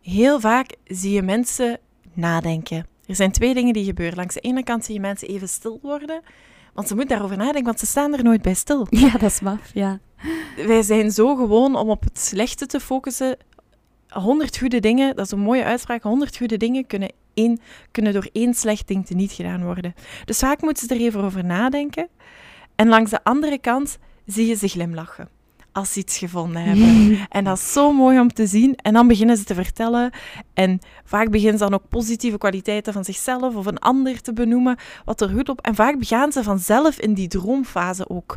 Heel 0.00 0.40
vaak 0.40 0.76
zie 0.84 1.12
je 1.12 1.22
mensen 1.22 1.78
nadenken. 2.12 2.86
Er 3.08 3.14
zijn 3.14 3.32
twee 3.32 3.54
dingen 3.54 3.72
die 3.72 3.84
gebeuren. 3.84 4.16
Langs 4.16 4.34
de 4.34 4.40
ene 4.40 4.62
kant 4.62 4.84
zie 4.84 4.94
je 4.94 5.00
mensen 5.00 5.28
even 5.28 5.48
stil 5.48 5.78
worden, 5.82 6.20
want 6.74 6.88
ze 6.88 6.94
moeten 6.94 7.16
daarover 7.16 7.36
nadenken, 7.36 7.64
want 7.64 7.78
ze 7.78 7.86
staan 7.86 8.12
er 8.12 8.22
nooit 8.22 8.42
bij 8.42 8.54
stil. 8.54 8.86
Ja, 8.90 9.10
dat 9.10 9.30
is 9.30 9.40
maf, 9.40 9.70
ja. 9.74 9.98
Wij 10.66 10.82
zijn 10.82 11.10
zo 11.10 11.36
gewoon 11.36 11.76
om 11.76 11.90
op 11.90 12.02
het 12.02 12.18
slechte 12.18 12.66
te 12.66 12.80
focussen. 12.80 13.36
Honderd 14.08 14.58
goede 14.58 14.80
dingen, 14.80 15.16
dat 15.16 15.24
is 15.24 15.32
een 15.32 15.38
mooie 15.38 15.64
uitspraak, 15.64 16.02
honderd 16.02 16.36
goede 16.36 16.56
dingen 16.56 16.86
kunnen, 16.86 17.12
één, 17.34 17.60
kunnen 17.90 18.12
door 18.12 18.28
één 18.32 18.54
slecht 18.54 18.88
ding 18.88 19.06
te 19.06 19.14
niet 19.14 19.32
gedaan 19.32 19.64
worden. 19.64 19.94
Dus 20.24 20.38
vaak 20.38 20.62
moeten 20.62 20.86
ze 20.86 20.94
er 20.94 21.00
even 21.00 21.24
over 21.24 21.44
nadenken. 21.44 22.08
En 22.74 22.88
langs 22.88 23.10
de 23.10 23.24
andere 23.24 23.58
kant 23.58 23.98
zie 24.26 24.46
je 24.46 24.54
ze 24.54 24.68
glimlachen 24.68 25.37
als 25.78 25.92
ze 25.92 25.98
iets 25.98 26.18
gevonden 26.18 26.62
hebben. 26.62 27.18
En 27.28 27.44
dat 27.44 27.58
is 27.58 27.72
zo 27.72 27.92
mooi 27.92 28.20
om 28.20 28.32
te 28.32 28.46
zien. 28.46 28.76
En 28.76 28.92
dan 28.92 29.06
beginnen 29.06 29.36
ze 29.36 29.44
te 29.44 29.54
vertellen. 29.54 30.10
En 30.54 30.78
vaak 31.04 31.30
beginnen 31.30 31.58
ze 31.58 31.64
dan 31.64 31.74
ook 31.74 31.88
positieve 31.88 32.38
kwaliteiten 32.38 32.92
van 32.92 33.04
zichzelf 33.04 33.54
of 33.54 33.66
een 33.66 33.78
ander 33.78 34.20
te 34.20 34.32
benoemen, 34.32 34.76
wat 35.04 35.20
er 35.20 35.28
goed 35.28 35.48
op. 35.48 35.60
En 35.60 35.74
vaak 35.74 35.98
begaan 35.98 36.32
ze 36.32 36.42
vanzelf 36.42 36.98
in 36.98 37.14
die 37.14 37.28
droomfase 37.28 38.08
ook 38.08 38.36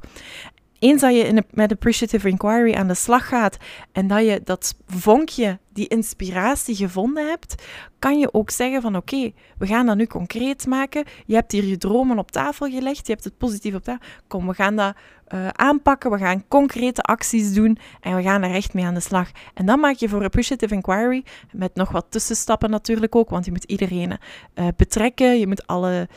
eens 0.82 1.02
dat 1.02 1.16
je 1.16 1.24
in 1.24 1.46
met 1.52 1.72
appreciative 1.72 2.30
inquiry 2.30 2.74
aan 2.74 2.88
de 2.88 2.94
slag 2.94 3.28
gaat 3.28 3.58
en 3.92 4.08
dat 4.08 4.26
je 4.26 4.42
dat 4.44 4.76
vonkje, 4.88 5.60
die 5.74 5.88
inspiratie 5.88 6.76
gevonden 6.76 7.28
hebt, 7.28 7.64
kan 8.00 8.20
je 8.20 8.34
ook 8.34 8.50
zeggen 8.50 8.82
van 8.82 8.96
oké, 8.96 9.32
we 9.58 9.68
gaan 9.68 9.86
dat 9.86 9.96
nu 9.96 10.06
concreet 10.06 10.68
maken. 10.68 11.04
Je 11.26 11.36
hebt 11.36 11.52
hier 11.52 11.66
je 11.66 11.78
dromen 11.78 12.18
op 12.18 12.32
tafel 12.32 12.70
gelegd, 12.70 13.08
je 13.08 13.14
hebt 13.14 13.24
het 13.24 13.38
positief 13.38 13.76
op 13.76 13.84
tafel. 13.84 14.06
Kom, 14.28 14.48
we 14.48 14.54
gaan 14.54 14.76
dat 14.76 14.96
uh, 15.34 15.48
aanpakken, 15.48 16.12
we 16.12 16.18
gaan 16.18 16.48
concrete 16.48 17.02
acties 17.02 17.54
doen 17.54 17.78
en 18.00 18.16
we 18.16 18.22
gaan 18.22 18.42
er 18.42 18.54
echt 18.54 18.74
mee 18.74 18.86
aan 18.86 18.94
de 18.94 19.00
slag. 19.00 19.32
En 19.54 19.66
dan 19.66 19.80
maak 19.80 19.96
je 19.96 20.10
voor 20.10 20.24
appreciative 20.24 20.74
inquiry, 20.74 21.24
met 21.52 21.76
nog 21.76 21.92
wat 21.92 22.06
tussenstappen 22.10 22.70
natuurlijk 22.70 23.16
ook, 23.16 23.30
want 23.30 23.46
je 23.46 23.52
moet 23.52 23.64
iedereen 23.64 24.18
uh, 24.56 24.68
betrekken, 24.76 25.40
je 25.40 25.48
moet 25.48 25.68
alle 25.68 26.08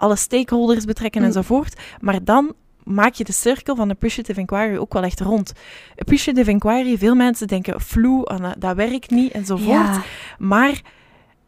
alle 0.00 0.16
stakeholders 0.16 0.84
betrekken 0.84 1.20
mm. 1.20 1.26
enzovoort. 1.26 1.80
Maar 2.00 2.24
dan 2.24 2.54
maak 2.90 3.14
je 3.14 3.24
de 3.24 3.32
cirkel 3.32 3.76
van 3.76 3.90
appreciative 3.90 4.40
inquiry 4.40 4.76
ook 4.76 4.92
wel 4.92 5.02
echt 5.02 5.20
rond. 5.20 5.52
Appreciative 5.96 6.50
inquiry, 6.50 6.98
veel 6.98 7.14
mensen 7.14 7.46
denken 7.46 7.80
flu, 7.80 8.24
ah, 8.24 8.52
dat 8.58 8.76
werkt 8.76 9.10
niet 9.10 9.32
enzovoort. 9.32 9.98
Maar 10.38 10.82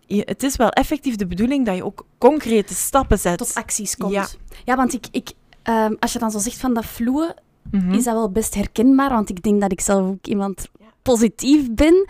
je, 0.06 0.22
het 0.24 0.42
is 0.42 0.56
wel 0.56 0.70
effectief 0.70 1.16
de 1.16 1.26
bedoeling 1.26 1.66
dat 1.66 1.76
je 1.76 1.84
ook 1.84 2.06
concrete 2.18 2.74
stappen 2.74 3.18
zet. 3.18 3.38
Tot 3.38 3.54
acties 3.54 3.96
komt. 3.96 4.12
Ja, 4.12 4.26
ja 4.64 4.76
want 4.76 4.92
ik, 4.92 5.06
ik, 5.10 5.32
um, 5.64 5.96
als 6.00 6.12
je 6.12 6.18
dan 6.18 6.30
zo 6.30 6.38
zegt 6.38 6.58
van 6.58 6.74
dat 6.74 6.84
fluwe, 6.84 7.36
mm 7.70 7.92
is 7.92 8.04
dat 8.04 8.14
wel 8.14 8.30
best 8.30 8.54
herkenbaar. 8.54 9.10
Want 9.10 9.30
ik 9.30 9.42
denk 9.42 9.60
dat 9.60 9.72
ik 9.72 9.80
zelf 9.80 10.06
ook 10.06 10.26
iemand 10.26 10.68
positief 11.02 11.70
ben. 11.70 12.06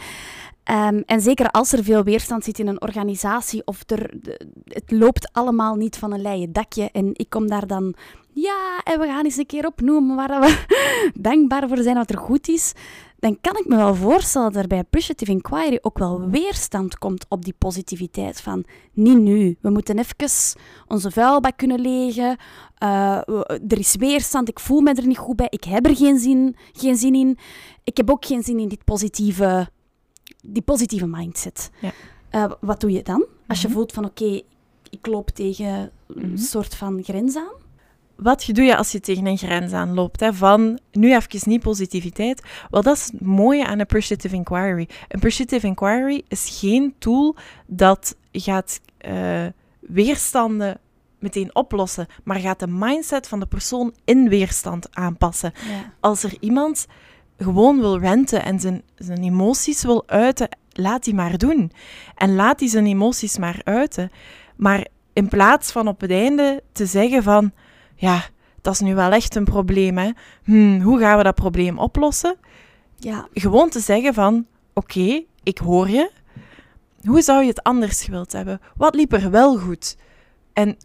Um, 0.70 1.02
en 1.06 1.20
zeker 1.20 1.50
als 1.50 1.72
er 1.72 1.84
veel 1.84 2.02
weerstand 2.02 2.44
zit 2.44 2.58
in 2.58 2.66
een 2.66 2.82
organisatie 2.82 3.62
of 3.64 3.82
er, 3.86 4.14
het 4.64 4.90
loopt 4.90 5.32
allemaal 5.32 5.74
niet 5.74 5.96
van 5.96 6.12
een 6.12 6.20
leien 6.20 6.52
dakje 6.52 6.90
en 6.92 7.10
ik 7.12 7.30
kom 7.30 7.46
daar 7.46 7.66
dan 7.66 7.94
ja, 8.32 8.80
en 8.84 9.00
we 9.00 9.06
gaan 9.06 9.24
eens 9.24 9.36
een 9.36 9.46
keer 9.46 9.66
opnoemen 9.66 10.16
waar 10.16 10.40
we 10.40 10.64
dankbaar 11.28 11.68
voor 11.68 11.82
zijn 11.82 11.96
wat 11.96 12.10
er 12.10 12.18
goed 12.18 12.48
is, 12.48 12.72
dan 13.18 13.38
kan 13.40 13.56
ik 13.56 13.66
me 13.66 13.76
wel 13.76 13.94
voorstellen 13.94 14.52
dat 14.52 14.62
er 14.62 14.68
bij 14.68 14.78
appreciative 14.78 15.30
inquiry 15.30 15.78
ook 15.80 15.98
wel 15.98 16.28
weerstand 16.30 16.98
komt 16.98 17.26
op 17.28 17.44
die 17.44 17.54
positiviteit 17.58 18.40
van 18.40 18.64
niet 18.92 19.18
nu. 19.18 19.56
We 19.60 19.70
moeten 19.70 19.98
even 19.98 20.60
onze 20.88 21.10
vuilbak 21.10 21.56
kunnen 21.56 21.80
legen. 21.80 22.36
Uh, 22.82 23.16
er 23.68 23.78
is 23.78 23.96
weerstand, 23.96 24.48
ik 24.48 24.60
voel 24.60 24.80
me 24.80 24.94
er 24.94 25.06
niet 25.06 25.18
goed 25.18 25.36
bij, 25.36 25.46
ik 25.50 25.64
heb 25.64 25.86
er 25.86 25.96
geen 25.96 26.18
zin, 26.18 26.56
geen 26.72 26.96
zin 26.96 27.14
in. 27.14 27.38
Ik 27.84 27.96
heb 27.96 28.10
ook 28.10 28.24
geen 28.24 28.42
zin 28.42 28.58
in 28.58 28.68
dit 28.68 28.84
positieve, 28.84 29.68
die 30.42 30.62
positieve 30.62 31.06
mindset. 31.06 31.70
Ja. 31.80 31.92
Uh, 32.30 32.52
wat 32.60 32.80
doe 32.80 32.90
je 32.90 33.02
dan? 33.02 33.26
Als 33.46 33.60
je 33.60 33.68
mhm. 33.68 33.76
voelt 33.76 33.92
van 33.92 34.04
oké, 34.04 34.40
ik 34.90 35.06
loop 35.06 35.28
tegen 35.28 35.90
een 36.08 36.28
mhm. 36.28 36.36
soort 36.36 36.74
van 36.74 37.02
grens 37.02 37.36
aan 37.36 37.60
wat 38.22 38.48
doe 38.52 38.64
je 38.64 38.76
als 38.76 38.92
je 38.92 39.00
tegen 39.00 39.26
een 39.26 39.38
grens 39.38 39.72
aanloopt? 39.72 40.20
Hè, 40.20 40.34
van 40.34 40.78
nu 40.92 41.14
even 41.14 41.50
niet 41.50 41.60
positiviteit. 41.60 42.42
Wel, 42.70 42.82
dat 42.82 42.96
is 42.96 43.04
het 43.04 43.20
mooie 43.20 43.66
aan 43.66 43.80
appreciative 43.80 44.34
inquiry. 44.34 44.88
Appreciative 45.08 45.66
inquiry 45.66 46.22
is 46.28 46.58
geen 46.60 46.94
tool 46.98 47.36
dat 47.66 48.16
gaat 48.32 48.80
uh, 49.08 49.46
weerstanden 49.80 50.78
meteen 51.18 51.54
oplossen, 51.54 52.06
maar 52.24 52.38
gaat 52.38 52.58
de 52.58 52.66
mindset 52.66 53.28
van 53.28 53.40
de 53.40 53.46
persoon 53.46 53.94
in 54.04 54.28
weerstand 54.28 54.94
aanpassen. 54.94 55.52
Als 56.00 56.22
er 56.22 56.36
iemand 56.40 56.86
gewoon 57.38 57.80
wil 57.80 57.98
renten 57.98 58.44
en 58.44 58.60
zijn, 58.60 58.82
zijn 58.94 59.22
emoties 59.22 59.82
wil 59.82 60.02
uiten, 60.06 60.48
laat 60.72 61.04
die 61.04 61.14
maar 61.14 61.38
doen. 61.38 61.72
En 62.16 62.34
laat 62.34 62.58
die 62.58 62.68
zijn 62.68 62.86
emoties 62.86 63.38
maar 63.38 63.60
uiten. 63.64 64.10
Maar 64.56 64.86
in 65.12 65.28
plaats 65.28 65.72
van 65.72 65.88
op 65.88 66.00
het 66.00 66.10
einde 66.10 66.62
te 66.72 66.86
zeggen 66.86 67.22
van 67.22 67.52
ja, 67.94 68.24
dat 68.60 68.72
is 68.72 68.80
nu 68.80 68.94
wel 68.94 69.12
echt 69.12 69.34
een 69.34 69.44
probleem. 69.44 69.98
Hè? 69.98 70.10
Hmm, 70.44 70.80
hoe 70.80 70.98
gaan 70.98 71.16
we 71.16 71.22
dat 71.22 71.34
probleem 71.34 71.78
oplossen? 71.78 72.36
Ja. 72.96 73.28
Gewoon 73.34 73.68
te 73.68 73.80
zeggen 73.80 74.14
van, 74.14 74.46
oké, 74.72 75.22
ik 75.42 75.58
hoor 75.58 75.88
je. 75.88 76.10
Hoe 77.04 77.22
zou 77.22 77.42
je 77.42 77.48
het 77.48 77.62
anders 77.62 78.02
gewild 78.02 78.32
hebben? 78.32 78.60
Wat 78.76 78.94
liep 78.94 79.12
er 79.12 79.30
wel 79.30 79.58
goed? 79.58 79.96
En 80.52 80.76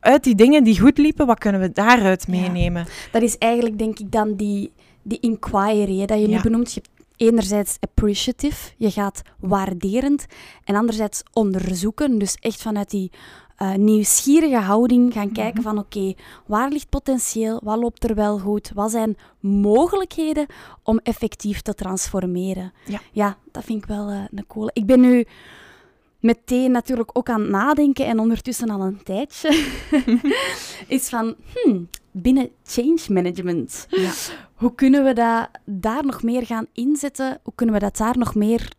uit 0.00 0.24
die 0.24 0.34
dingen 0.34 0.64
die 0.64 0.80
goed 0.80 0.98
liepen, 0.98 1.26
wat 1.26 1.38
kunnen 1.38 1.60
we 1.60 1.72
daaruit 1.72 2.28
meenemen? 2.28 2.86
Dat 3.12 3.22
is 3.22 3.38
eigenlijk, 3.38 3.78
denk 3.78 3.98
ik, 3.98 4.12
dan 4.12 4.34
die, 4.34 4.72
die 5.02 5.20
inquiry, 5.20 6.06
dat 6.06 6.20
je 6.20 6.28
nu 6.28 6.40
benoemt. 6.40 6.72
Je 6.72 6.80
hebt 6.80 7.02
enerzijds 7.16 7.76
appreciative, 7.80 8.72
je 8.76 8.90
gaat 8.90 9.22
waarderend, 9.40 10.26
en 10.64 10.74
anderzijds 10.74 11.22
onderzoeken, 11.32 12.18
dus 12.18 12.34
echt 12.34 12.62
vanuit 12.62 12.90
die 12.90 13.10
uh, 13.62 13.74
nieuwsgierige 13.74 14.56
houding 14.56 15.12
gaan 15.12 15.32
kijken 15.32 15.62
mhm. 15.62 15.68
van 15.68 15.78
oké, 15.78 16.14
waar 16.46 16.70
ligt 16.70 16.88
potentieel, 16.88 17.60
wat 17.64 17.78
loopt 17.78 18.04
er 18.04 18.14
wel 18.14 18.38
goed, 18.38 18.70
wat 18.74 18.90
zijn 18.90 19.16
mogelijkheden 19.40 20.46
om 20.82 20.98
effectief 20.98 21.60
te 21.60 21.74
transformeren. 21.74 22.72
Ja, 22.84 23.00
ja 23.12 23.36
dat 23.52 23.64
vind 23.64 23.82
ik 23.82 23.88
wel 23.88 24.10
uh, 24.10 24.24
een 24.30 24.46
coole. 24.46 24.70
Ik 24.72 24.86
ben 24.86 25.00
nu 25.00 25.24
meteen 26.22 26.70
natuurlijk 26.70 27.10
ook 27.12 27.28
aan 27.28 27.40
het 27.40 27.50
nadenken 27.50 28.06
en 28.06 28.18
ondertussen 28.18 28.70
al 28.70 28.80
een 28.80 29.02
tijdje 29.02 29.48
is 30.96 31.08
van 31.08 31.34
hmm, 31.54 31.88
binnen 32.10 32.50
change 32.64 33.00
management. 33.08 33.86
Ja. 33.88 34.10
Hoe 34.54 34.74
kunnen 34.74 35.04
we 35.04 35.12
dat 35.12 35.48
daar 35.64 36.06
nog 36.06 36.22
meer 36.22 36.46
gaan 36.46 36.66
inzetten? 36.72 37.40
Hoe 37.42 37.52
kunnen 37.54 37.74
we 37.74 37.80
dat 37.80 37.96
daar 37.96 38.18
nog 38.18 38.34
meer 38.34 38.72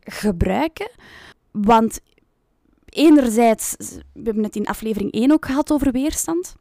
gebruiken? 0.00 0.90
Want 1.50 2.00
enerzijds, 2.84 3.74
we 4.12 4.22
hebben 4.22 4.44
het 4.44 4.56
in 4.56 4.66
aflevering 4.66 5.12
1 5.12 5.32
ook 5.32 5.46
gehad 5.46 5.72
over 5.72 5.92
weerstand. 5.92 6.54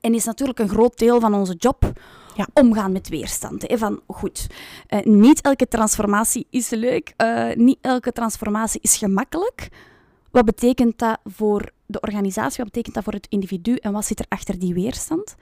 En 0.00 0.14
is 0.14 0.24
natuurlijk 0.24 0.58
een 0.58 0.68
groot 0.68 0.98
deel 0.98 1.20
van 1.20 1.34
onze 1.34 1.54
job 1.54 1.92
ja. 2.34 2.46
omgaan 2.54 2.92
met 2.92 3.08
weerstand. 3.08 3.68
Hè? 3.68 3.78
Van, 3.78 4.00
goed, 4.06 4.46
uh, 4.88 5.00
niet 5.02 5.40
elke 5.40 5.68
transformatie 5.68 6.46
is 6.50 6.70
leuk, 6.70 7.14
uh, 7.16 7.54
niet 7.54 7.78
elke 7.80 8.12
transformatie 8.12 8.80
is 8.82 8.96
gemakkelijk. 8.96 9.68
Wat 10.30 10.44
betekent 10.44 10.98
dat 10.98 11.18
voor 11.24 11.70
de 11.86 12.00
organisatie, 12.00 12.56
wat 12.56 12.72
betekent 12.72 12.94
dat 12.94 13.04
voor 13.04 13.12
het 13.12 13.26
individu 13.28 13.74
en 13.74 13.92
wat 13.92 14.04
zit 14.04 14.18
er 14.18 14.26
achter 14.28 14.58
die 14.58 14.74
weerstand? 14.74 15.34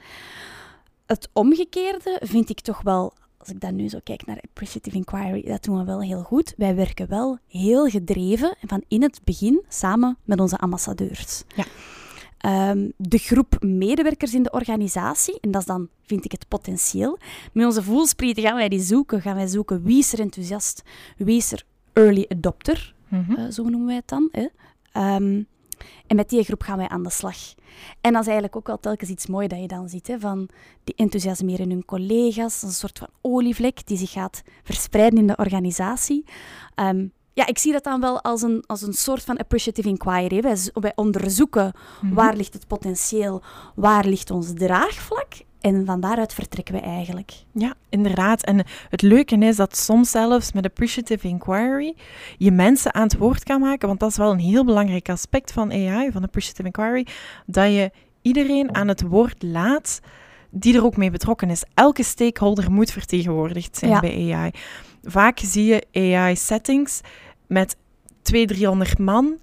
Het 1.06 1.28
omgekeerde 1.32 2.20
vind 2.24 2.50
ik 2.50 2.60
toch 2.60 2.82
wel 2.82 3.12
als 3.38 3.48
ik 3.48 3.60
dan 3.60 3.76
nu 3.76 3.88
zo 3.88 3.98
kijk 4.04 4.26
naar 4.26 4.40
Appreciative 4.40 4.96
Inquiry, 4.96 5.42
dat 5.42 5.64
doen 5.64 5.78
we 5.78 5.84
wel 5.84 6.02
heel 6.02 6.22
goed. 6.22 6.54
Wij 6.56 6.74
werken 6.74 7.08
wel 7.08 7.38
heel 7.46 7.88
gedreven 7.88 8.56
van 8.66 8.84
in 8.88 9.02
het 9.02 9.20
begin 9.24 9.64
samen 9.68 10.16
met 10.24 10.40
onze 10.40 10.58
ambassadeurs. 10.58 11.42
Ja. 11.56 11.64
Ehm, 12.38 12.88
de 12.96 13.18
groep 13.18 13.56
medewerkers 13.60 14.34
in 14.34 14.42
de 14.42 14.50
organisatie, 14.50 15.38
en 15.40 15.50
dat 15.50 15.60
is 15.60 15.66
dan, 15.66 15.88
vind 16.06 16.24
ik, 16.24 16.32
het 16.32 16.48
potentieel. 16.48 17.18
Met 17.52 17.64
onze 17.66 17.82
voelsprieten 17.82 18.42
gaan 18.42 18.54
wij 18.56 18.68
die 18.68 18.80
zoeken. 18.80 19.20
Gaan 19.22 19.34
wij 19.34 19.46
zoeken 19.46 19.82
wie 19.82 19.98
is 19.98 20.12
er 20.12 20.20
enthousiast, 20.20 20.82
wie 21.16 21.36
is 21.36 21.52
er 21.52 21.62
early 21.92 22.24
adopter, 22.28 22.94
Mhm. 23.08 23.32
eh, 23.34 23.50
zo 23.50 23.62
noemen 23.62 23.86
wij 23.86 23.96
het 23.96 24.08
dan. 24.08 24.28
Hè? 24.32 24.46
Ehm, 24.92 25.42
en 26.06 26.16
met 26.16 26.28
die 26.28 26.44
groep 26.44 26.62
gaan 26.62 26.76
wij 26.78 26.88
aan 26.88 27.02
de 27.02 27.10
slag. 27.10 27.36
En 28.00 28.12
dat 28.12 28.20
is 28.20 28.26
eigenlijk 28.26 28.56
ook 28.56 28.66
wel 28.66 28.80
telkens 28.80 29.10
iets 29.10 29.26
moois 29.26 29.48
dat 29.48 29.60
je 29.60 29.66
dan 29.68 29.88
ziet. 29.88 30.06
Hè, 30.06 30.18
van 30.20 30.48
die 30.84 30.94
enthousiasmeren 30.96 31.70
hun 31.70 31.84
collega's. 31.84 32.62
Een 32.62 32.70
soort 32.70 32.98
van 32.98 33.08
olievlek 33.20 33.86
die 33.86 33.96
zich 33.98 34.10
gaat 34.10 34.42
verspreiden 34.62 35.18
in 35.18 35.26
de 35.26 35.36
organisatie. 35.36 36.24
Ehm, 36.74 37.06
ja, 37.38 37.46
ik 37.46 37.58
zie 37.58 37.72
dat 37.72 37.84
dan 37.84 38.00
wel 38.00 38.22
als 38.22 38.42
een, 38.42 38.64
als 38.66 38.82
een 38.82 38.92
soort 38.92 39.22
van 39.22 39.36
appreciative 39.36 39.88
inquiry. 39.88 40.40
Wij, 40.74 40.92
onderzoeken 40.94 41.72
Mhm. 42.00 42.14
waar 42.14 42.34
ligt 42.36 42.52
het 42.52 42.66
potentieel, 42.66 43.42
waar 43.74 44.04
ligt 44.04 44.30
ons 44.30 44.52
draagvlak. 44.54 45.32
En 45.60 45.86
van 45.86 46.00
daaruit 46.00 46.34
vertrekken 46.34 46.74
we 46.74 46.80
eigenlijk. 46.80 47.32
Ja, 47.52 47.74
inderdaad. 47.88 48.44
En 48.44 48.64
het 48.88 49.02
leuke 49.02 49.36
is 49.36 49.56
dat 49.56 49.76
soms 49.76 50.10
zelfs 50.10 50.52
met 50.52 50.64
appreciative 50.64 51.28
inquiry 51.28 51.94
je 52.38 52.50
mensen 52.50 52.94
aan 52.94 53.02
het 53.02 53.16
woord 53.18 53.44
kan 53.44 53.60
maken, 53.60 53.88
want 53.88 54.00
dat 54.00 54.10
is 54.10 54.16
wel 54.16 54.30
een 54.30 54.38
heel 54.38 54.64
belangrijk 54.64 55.08
aspect 55.08 55.52
van 55.52 55.70
AI, 55.72 56.10
van 56.12 56.22
appreciative 56.22 56.66
inquiry, 56.66 57.06
dat 57.46 57.72
je 57.72 57.90
iedereen 58.22 58.74
aan 58.74 58.88
het 58.88 59.02
woord 59.02 59.42
laat 59.42 60.00
die 60.50 60.76
er 60.76 60.84
ook 60.84 60.96
mee 60.96 61.10
betrokken 61.10 61.50
is. 61.50 61.64
Elke 61.74 62.02
stakeholder 62.02 62.70
moet 62.70 62.90
vertegenwoordigd 62.90 63.76
zijn 63.76 63.90
Ja. 63.90 64.00
bij 64.00 64.32
AI. 64.34 64.50
Vaak 65.02 65.38
zie 65.38 65.64
je 65.64 65.86
AI-settings 65.92 67.00
met 67.48 67.76
200, 68.22 68.58
300 68.58 68.98
man. 68.98 69.38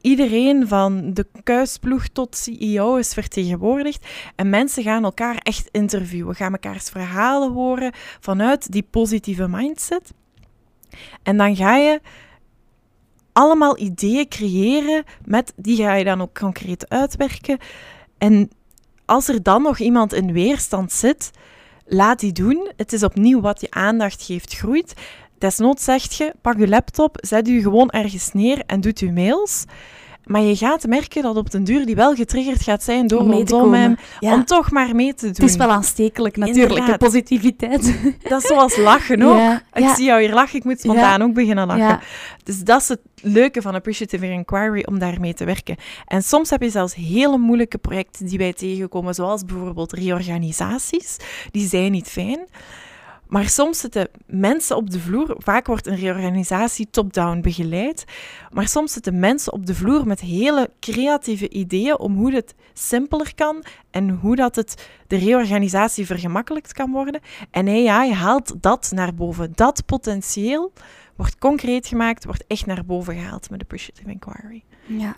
Iedereen 0.00 0.68
van 0.68 1.14
de 1.14 1.26
kuisploeg 1.42 2.08
tot 2.08 2.36
CEO 2.36 2.96
is 2.96 3.12
vertegenwoordigd. 3.12 4.06
En 4.36 4.50
mensen 4.50 4.82
gaan 4.82 5.04
elkaar 5.04 5.36
echt 5.36 5.68
interviewen, 5.70 6.34
gaan 6.34 6.50
mekaars 6.50 6.88
verhalen 6.88 7.52
horen 7.52 7.92
vanuit 8.20 8.72
die 8.72 8.86
positieve 8.90 9.48
mindset. 9.48 10.12
En 11.22 11.36
dan 11.36 11.56
ga 11.56 11.76
je 11.76 12.00
allemaal 13.32 13.78
ideeën 13.78 14.28
creëren, 14.28 15.04
met, 15.24 15.52
die 15.56 15.76
ga 15.76 15.94
je 15.94 16.04
dan 16.04 16.20
ook 16.20 16.38
concreet 16.38 16.88
uitwerken. 16.88 17.58
En 18.18 18.50
als 19.04 19.28
er 19.28 19.42
dan 19.42 19.62
nog 19.62 19.78
iemand 19.78 20.12
in 20.12 20.32
weerstand 20.32 20.92
zit, 20.92 21.30
laat 21.86 22.20
die 22.20 22.32
doen. 22.32 22.70
Het 22.76 22.92
is 22.92 23.02
opnieuw 23.02 23.40
wat 23.40 23.60
je 23.60 23.70
aandacht 23.70 24.22
geeft, 24.22 24.54
groeit. 24.54 24.94
Desnoods 25.40 25.84
zegt 25.84 26.14
je, 26.14 26.32
pak 26.40 26.58
je 26.58 26.68
laptop, 26.68 27.16
zet 27.20 27.48
u 27.48 27.62
gewoon 27.62 27.90
ergens 27.90 28.32
neer 28.32 28.62
en 28.66 28.80
doet 28.80 28.98
uw 28.98 29.12
mails. 29.12 29.64
Maar 30.24 30.40
je 30.40 30.56
gaat 30.56 30.86
merken 30.86 31.22
dat 31.22 31.36
op 31.36 31.50
den 31.50 31.64
duur 31.64 31.86
die 31.86 31.94
wel 31.94 32.14
getriggerd 32.14 32.62
gaat 32.62 32.82
zijn 32.82 33.06
door 33.06 33.20
Om 33.20 33.30
rondom 33.30 33.72
hem. 33.72 33.96
Ja. 34.20 34.34
om 34.34 34.44
toch 34.44 34.70
maar 34.70 34.94
mee 34.94 35.14
te 35.14 35.24
doen. 35.24 35.34
Het 35.34 35.42
is 35.42 35.56
wel 35.56 35.70
aanstekelijk 35.70 36.36
natuurlijk, 36.36 36.70
Inderdaad. 36.70 36.98
positiviteit. 36.98 37.94
Dat 38.28 38.42
is 38.42 38.48
zoals 38.48 38.76
lachen 38.76 39.22
ook. 39.22 39.36
Ja, 39.36 39.62
Ik 39.72 39.82
ja. 39.82 39.94
zie 39.94 40.04
jou 40.04 40.20
hier 40.20 40.32
lachen, 40.34 40.58
ik 40.58 40.64
moet 40.64 40.80
spontaan 40.80 41.22
ook 41.22 41.34
beginnen 41.34 41.66
lachen. 41.66 42.00
Dus 42.44 42.58
dat 42.58 42.80
is 42.80 42.88
het 42.88 43.00
leuke 43.22 43.62
van 43.62 43.74
Appreciative 43.74 44.30
Inquiry, 44.30 44.84
om 44.88 44.98
daarmee 44.98 45.34
te 45.34 45.44
werken. 45.44 45.76
En 46.06 46.22
soms 46.22 46.50
heb 46.50 46.62
je 46.62 46.70
zelfs 46.70 46.94
hele 46.94 47.38
moeilijke 47.38 47.78
projecten 47.78 48.26
die 48.26 48.38
wij 48.38 48.52
tegenkomen, 48.52 49.14
zoals 49.14 49.44
bijvoorbeeld 49.44 49.92
reorganisaties. 49.92 51.16
Die 51.50 51.68
zijn 51.68 51.92
niet 51.92 52.08
fijn. 52.08 52.46
Maar 53.30 53.48
soms 53.48 53.78
zitten 53.78 54.08
mensen 54.26 54.76
op 54.76 54.90
de 54.90 55.00
vloer, 55.00 55.34
vaak 55.38 55.66
wordt 55.66 55.86
een 55.86 55.96
reorganisatie 55.96 56.90
top-down 56.90 57.40
begeleid, 57.40 58.04
maar 58.52 58.68
soms 58.68 58.92
zitten 58.92 59.18
mensen 59.18 59.52
op 59.52 59.66
de 59.66 59.74
vloer 59.74 60.06
met 60.06 60.20
hele 60.20 60.70
creatieve 60.80 61.48
ideeën 61.48 61.98
om 61.98 62.16
hoe 62.16 62.34
het 62.34 62.54
simpeler 62.72 63.34
kan 63.34 63.64
en 63.90 64.10
hoe 64.10 64.36
dat 64.36 64.56
het 64.56 64.88
de 65.06 65.16
reorganisatie 65.16 66.06
vergemakkelijkt 66.06 66.72
kan 66.72 66.90
worden. 66.90 67.20
En 67.50 67.68
AI 67.68 68.12
haalt 68.12 68.62
dat 68.62 68.90
naar 68.94 69.14
boven. 69.14 69.52
Dat 69.54 69.86
potentieel 69.86 70.72
wordt 71.16 71.38
concreet 71.38 71.86
gemaakt, 71.86 72.24
wordt 72.24 72.44
echt 72.46 72.66
naar 72.66 72.84
boven 72.84 73.14
gehaald 73.14 73.50
met 73.50 73.60
Appreciative 73.60 74.10
Inquiry. 74.10 74.64
Ja. 74.86 75.16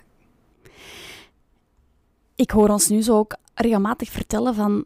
Ik 2.35 2.51
hoor 2.51 2.69
ons 2.69 2.87
nu 2.87 3.01
zo 3.01 3.17
ook 3.17 3.35
regelmatig 3.53 4.09
vertellen 4.09 4.55
van 4.55 4.85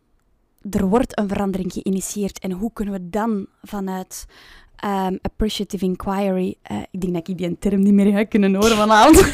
er 0.72 0.88
wordt 0.88 1.20
een 1.20 1.28
verandering 1.28 1.74
geïnitieerd 1.74 2.40
en 2.40 2.52
hoe 2.52 2.74
kunnen 2.74 2.94
we 2.94 3.10
dan 3.10 3.48
vanuit 3.64 4.26
ehm, 4.76 5.18
appreciative 5.22 5.86
inquiry, 5.86 6.56
eh, 6.62 6.78
ik 6.92 7.02
denk 7.02 7.14
dat 7.14 7.28
ik 7.28 7.38
die 7.38 7.58
term 7.60 7.82
niet 7.82 7.94
meer 7.94 8.12
ga 8.12 8.24
kunnen 8.24 8.56
horen 8.56 8.78
vanavond. 8.78 9.18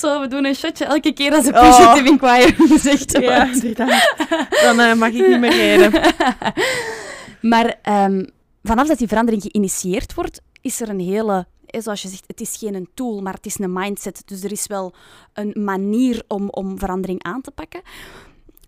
Zo, 0.00 0.20
we 0.20 0.26
doen 0.28 0.44
een 0.44 0.54
shotje 0.54 0.84
elke 0.84 1.12
keer 1.12 1.32
als 1.32 1.46
appreciative 1.46 2.08
inquiry 2.08 2.54
gezegd 2.76 3.12
wordt. 3.12 3.26
Ja, 3.26 3.52
inderdaad. 3.52 4.14
Dan 4.62 4.80
eh, 4.80 4.94
mag 4.94 5.08
ik 5.08 5.28
niet 5.28 5.40
meer 5.40 5.56
rijden. 5.56 5.92
Maar 7.40 7.78
ehm, 7.82 8.24
vanaf 8.62 8.88
dat 8.88 8.98
die 8.98 9.08
verandering 9.08 9.42
geïnitieerd 9.42 10.14
wordt, 10.14 10.40
is 10.60 10.80
er 10.80 10.88
een 10.88 11.00
hele... 11.00 11.46
Zoals 11.66 12.02
je 12.02 12.08
zegt, 12.08 12.24
het 12.26 12.40
is 12.40 12.56
geen 12.56 12.74
een 12.74 12.88
tool, 12.94 13.20
maar 13.20 13.34
het 13.34 13.46
is 13.46 13.58
een 13.58 13.72
mindset. 13.72 14.22
Dus 14.24 14.42
er 14.42 14.52
is 14.52 14.66
wel 14.66 14.94
een 15.32 15.56
manier 15.64 16.22
om, 16.28 16.48
om 16.48 16.78
verandering 16.78 17.22
aan 17.22 17.40
te 17.40 17.50
pakken. 17.50 17.80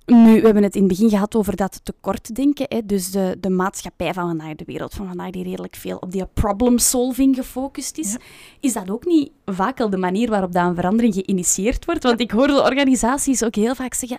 Nu, 0.06 0.34
we 0.40 0.44
hebben 0.44 0.62
het 0.62 0.74
in 0.74 0.82
het 0.82 0.90
begin 0.90 1.08
gehad 1.08 1.34
over 1.34 1.56
dat 1.56 1.80
tekortdenken. 1.84 2.66
Hè? 2.68 2.86
Dus 2.86 3.10
de, 3.10 3.36
de 3.40 3.50
maatschappij 3.50 4.14
van 4.14 4.26
vandaag, 4.26 4.54
de 4.54 4.64
wereld 4.64 4.94
van 4.94 5.06
vandaag, 5.06 5.30
die 5.30 5.44
redelijk 5.44 5.76
veel 5.76 5.96
op 5.96 6.12
die 6.12 6.26
problem-solving 6.26 7.36
gefocust 7.36 7.98
is. 7.98 8.12
Ja. 8.12 8.18
Is 8.60 8.72
dat 8.72 8.90
ook 8.90 9.04
niet 9.04 9.30
vaak 9.44 9.80
al 9.80 9.90
de 9.90 9.96
manier 9.96 10.30
waarop 10.30 10.52
dat 10.52 10.66
een 10.66 10.74
verandering 10.74 11.14
geïnitieerd 11.14 11.84
wordt? 11.84 12.02
Want 12.02 12.20
ik 12.20 12.30
hoor 12.30 12.46
de 12.46 12.62
organisaties 12.62 13.44
ook 13.44 13.54
heel 13.54 13.74
vaak 13.74 13.94
zeggen, 13.94 14.18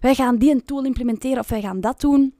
wij 0.00 0.14
gaan 0.14 0.36
die 0.36 0.50
een 0.50 0.64
tool 0.64 0.84
implementeren 0.84 1.38
of 1.38 1.48
wij 1.48 1.60
gaan 1.60 1.80
dat 1.80 2.00
doen. 2.00 2.34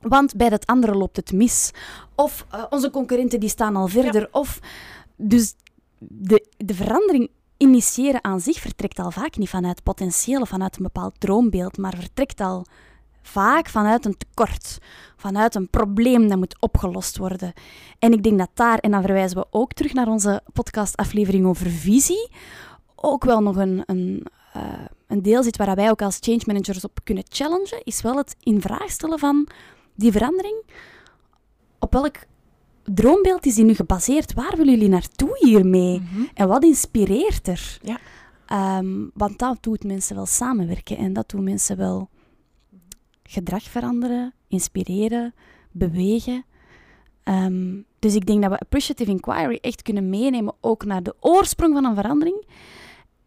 Want 0.00 0.36
bij 0.36 0.48
dat 0.48 0.66
andere 0.66 0.94
loopt 0.94 1.16
het 1.16 1.32
mis. 1.32 1.70
Of 2.14 2.46
eh, 2.50 2.64
onze 2.70 2.90
concurrenten 2.90 3.40
die 3.40 3.48
staan 3.48 3.76
al 3.76 3.88
verder. 3.88 4.28
Of, 4.30 4.58
dus 5.16 5.54
de, 5.98 6.46
de 6.56 6.74
verandering 6.74 7.30
initiëren 7.62 8.24
aan 8.24 8.40
zich 8.40 8.60
vertrekt 8.60 8.98
al 8.98 9.10
vaak 9.10 9.36
niet 9.36 9.48
vanuit 9.48 9.82
potentieel 9.82 10.40
of 10.40 10.48
vanuit 10.48 10.76
een 10.76 10.82
bepaald 10.82 11.14
droombeeld, 11.20 11.76
maar 11.78 11.94
vertrekt 11.96 12.40
al 12.40 12.66
vaak 13.22 13.68
vanuit 13.68 14.04
een 14.04 14.16
tekort, 14.16 14.78
vanuit 15.16 15.54
een 15.54 15.70
probleem 15.70 16.28
dat 16.28 16.38
moet 16.38 16.60
opgelost 16.60 17.16
worden. 17.16 17.52
En 17.98 18.12
ik 18.12 18.22
denk 18.22 18.38
dat 18.38 18.50
daar, 18.54 18.78
en 18.78 18.90
dan 18.90 19.02
verwijzen 19.02 19.38
we 19.38 19.46
ook 19.50 19.72
terug 19.72 19.92
naar 19.92 20.08
onze 20.08 20.42
podcastaflevering 20.52 21.46
over 21.46 21.70
visie, 21.70 22.30
ook 22.94 23.24
wel 23.24 23.40
nog 23.40 23.56
een, 23.56 23.82
een, 23.86 24.26
eh, 24.52 24.62
een 25.06 25.22
deel 25.22 25.42
zit 25.42 25.56
waar 25.56 25.74
wij 25.74 25.90
ook 25.90 26.02
als 26.02 26.18
change 26.20 26.42
managers 26.46 26.84
op 26.84 26.98
kunnen 27.04 27.24
challengen, 27.28 27.80
is 27.84 28.02
wel 28.02 28.16
het 28.16 28.36
in 28.40 28.60
vraag 28.60 28.90
stellen 28.90 29.18
van 29.18 29.48
die 29.94 30.12
verandering. 30.12 30.62
Op 31.78 31.92
welk 31.92 32.16
droombeeld 32.84 33.46
is 33.46 33.54
die 33.54 33.64
nu 33.64 33.74
gebaseerd? 33.74 34.32
Waar 34.32 34.56
willen 34.56 34.72
jullie 34.72 34.88
naartoe 34.88 35.36
hiermee? 35.38 36.00
Mhm. 36.00 36.22
En 36.34 36.48
wat 36.48 36.64
inspireert 36.64 37.48
er? 37.48 37.78
Ja. 37.82 37.98
Ehm, 38.46 39.08
want 39.14 39.38
dat 39.38 39.58
doet 39.60 39.84
mensen 39.84 40.16
wel 40.16 40.26
samenwerken 40.26 40.96
en 40.96 41.12
dat 41.12 41.28
doet 41.28 41.42
mensen 41.42 41.76
wel 41.76 42.08
gedrag 43.22 43.62
veranderen, 43.62 44.34
inspireren, 44.48 45.34
bewegen. 45.70 46.44
Ehm, 47.22 47.80
dus 47.98 48.14
ik 48.14 48.26
denk 48.26 48.42
dat 48.42 48.50
we 48.50 48.58
appreciative 48.58 49.10
inquiry 49.10 49.58
echt 49.60 49.82
kunnen 49.82 50.08
meenemen 50.08 50.54
ook 50.60 50.84
naar 50.84 51.02
de 51.02 51.14
oorsprong 51.20 51.74
van 51.74 51.84
een 51.84 51.94
verandering. 51.94 52.46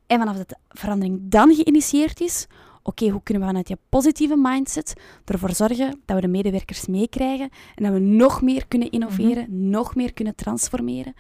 En 0.08 0.20
vanaf 0.20 0.38
dat 0.38 0.50
de 0.50 0.58
verandering 0.70 1.20
dan 1.22 1.56
geïnitieerd 1.56 2.22
is, 2.22 2.48
oké, 2.88 3.10
hoe 3.10 3.24
kunnen 3.24 3.44
we 3.44 3.50
vanuit 3.50 3.68
die 3.68 3.78
positieve 3.90 4.36
mindset 4.38 4.94
ervoor 5.26 5.54
zorgen 5.54 6.02
dat 6.06 6.16
we 6.16 6.22
de 6.22 6.28
medewerkers 6.28 6.86
meekrijgen 6.86 7.50
en 7.76 7.84
dat 7.84 7.94
we 7.94 8.00
nog 8.00 8.42
meer 8.42 8.68
kunnen 8.68 8.92
innoveren, 8.92 9.70
nog 9.70 9.96
meer 9.96 10.14
kunnen 10.14 10.36
transformeren. 10.36 11.14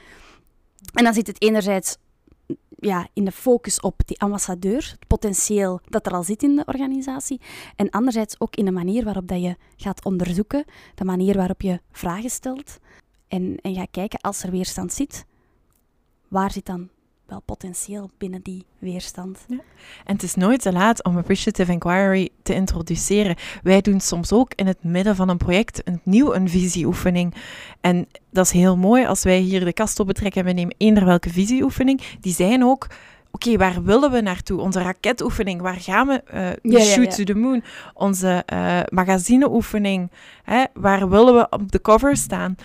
En 0.94 1.04
dan 1.04 1.14
zit 1.14 1.28
het 1.28 1.42
enerzijds 1.42 1.98
ja, 2.80 3.08
in 3.14 3.26
de 3.26 3.32
focus 3.32 3.80
op 3.80 4.02
die 4.06 4.20
ambassadeur, 4.20 4.90
het 4.92 5.08
potentieel 5.08 5.80
dat 5.90 6.06
er 6.06 6.12
al 6.12 6.24
zit 6.24 6.44
in 6.44 6.56
de 6.56 6.66
organisatie. 6.66 7.42
En 7.76 7.90
anderzijds 7.90 8.40
ook 8.40 8.56
in 8.56 8.66
de 8.66 8.72
manier 8.72 9.04
waarop 9.04 9.28
dat 9.28 9.42
je 9.42 9.56
gaat 9.76 10.06
onderzoeken, 10.06 10.66
de 10.96 11.06
manier 11.06 11.36
waarop 11.36 11.62
je 11.62 11.80
vragen 11.92 12.30
stelt. 12.30 12.78
En, 13.28 13.58
en 13.62 13.76
gaat 13.76 13.92
kijken, 13.92 14.20
als 14.20 14.44
er 14.44 14.52
weerstand 14.52 14.94
zit, 14.94 15.26
waar 16.28 16.52
zit 16.52 16.66
dan 16.66 16.90
wel 17.28 17.42
potentieel 17.46 18.10
binnen 18.18 18.42
die 18.42 18.66
weerstand? 18.80 19.46
En 20.06 20.14
het 20.14 20.24
is 20.24 20.36
nooit 20.36 20.62
te 20.62 20.72
laat 20.72 21.04
om 21.04 21.18
Appreciative 21.18 21.72
Inquiry 21.72 22.30
te 22.44 22.54
introduceren. 22.54 23.36
Wij 23.64 23.82
doen 23.82 24.00
soms 24.00 24.32
ook 24.34 24.52
in 24.56 24.68
het 24.68 24.84
midden 24.84 25.16
van 25.16 25.30
een 25.30 25.38
project 25.38 25.82
een 25.88 26.02
nieuw 26.04 26.34
een 26.34 26.50
visieoefening. 26.50 27.34
En 27.82 28.08
dat 28.30 28.46
is 28.46 28.52
heel 28.52 28.78
mooi 28.78 29.06
als 29.06 29.24
wij 29.24 29.40
hier 29.40 29.66
de 29.66 29.74
kast 29.74 30.00
op 30.00 30.08
betrekken 30.08 30.42
en 30.42 30.48
we 30.48 30.54
nemen 30.54 30.76
eender 30.78 31.06
welke 31.06 31.30
visieoefening. 31.30 32.02
Die 32.20 32.34
zijn 32.34 32.64
ook 32.64 32.88
oké, 33.32 33.58
waar 33.58 33.84
willen 33.84 34.12
we 34.12 34.22
naartoe? 34.22 34.62
Onze 34.62 34.82
raketoefening, 34.82 35.62
waar 35.62 35.80
gaan 35.80 36.08
we? 36.08 36.24
Uh, 36.34 36.72
Ja, 36.74 36.80
shoot 36.80 37.06
ja. 37.06 37.12
to 37.12 37.24
the 37.24 37.36
moon. 37.40 37.64
Onze 37.94 38.44
eh 38.46 38.80
magazineoefening, 38.90 40.12
hè? 40.44 40.64
waar 40.74 41.10
willen 41.10 41.36
we 41.36 41.48
op 41.50 41.72
de 41.72 41.82
cover 41.82 42.18
staan? 42.18 42.56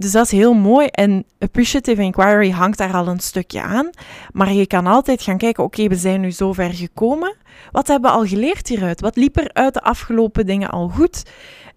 Dus 0.00 0.12
dat 0.12 0.24
is 0.24 0.30
heel 0.30 0.54
mooi. 0.54 0.86
En 0.86 1.24
appreciative 1.38 2.02
inquiry 2.02 2.50
hangt 2.50 2.78
daar 2.78 2.92
al 2.92 3.08
een 3.08 3.20
stukje 3.20 3.62
aan. 3.62 3.90
Maar 4.32 4.52
je 4.52 4.66
kan 4.66 4.86
altijd 4.86 5.22
gaan 5.22 5.38
kijken, 5.38 5.64
oké, 5.64 5.88
we 5.88 5.94
zijn 5.94 6.20
nu 6.20 6.30
zo 6.30 6.52
ver 6.52 6.72
gekomen. 6.74 7.36
Wat 7.72 7.86
hebben 7.86 8.10
we 8.10 8.16
al 8.16 8.26
geleerd 8.26 8.68
hieruit? 8.68 9.00
Wat 9.00 9.16
liep 9.16 9.36
er 9.36 9.50
uit 9.52 9.74
de 9.74 9.82
afgelopen 9.82 10.46
dingen 10.46 10.70
al 10.70 10.88
goed? 10.88 11.22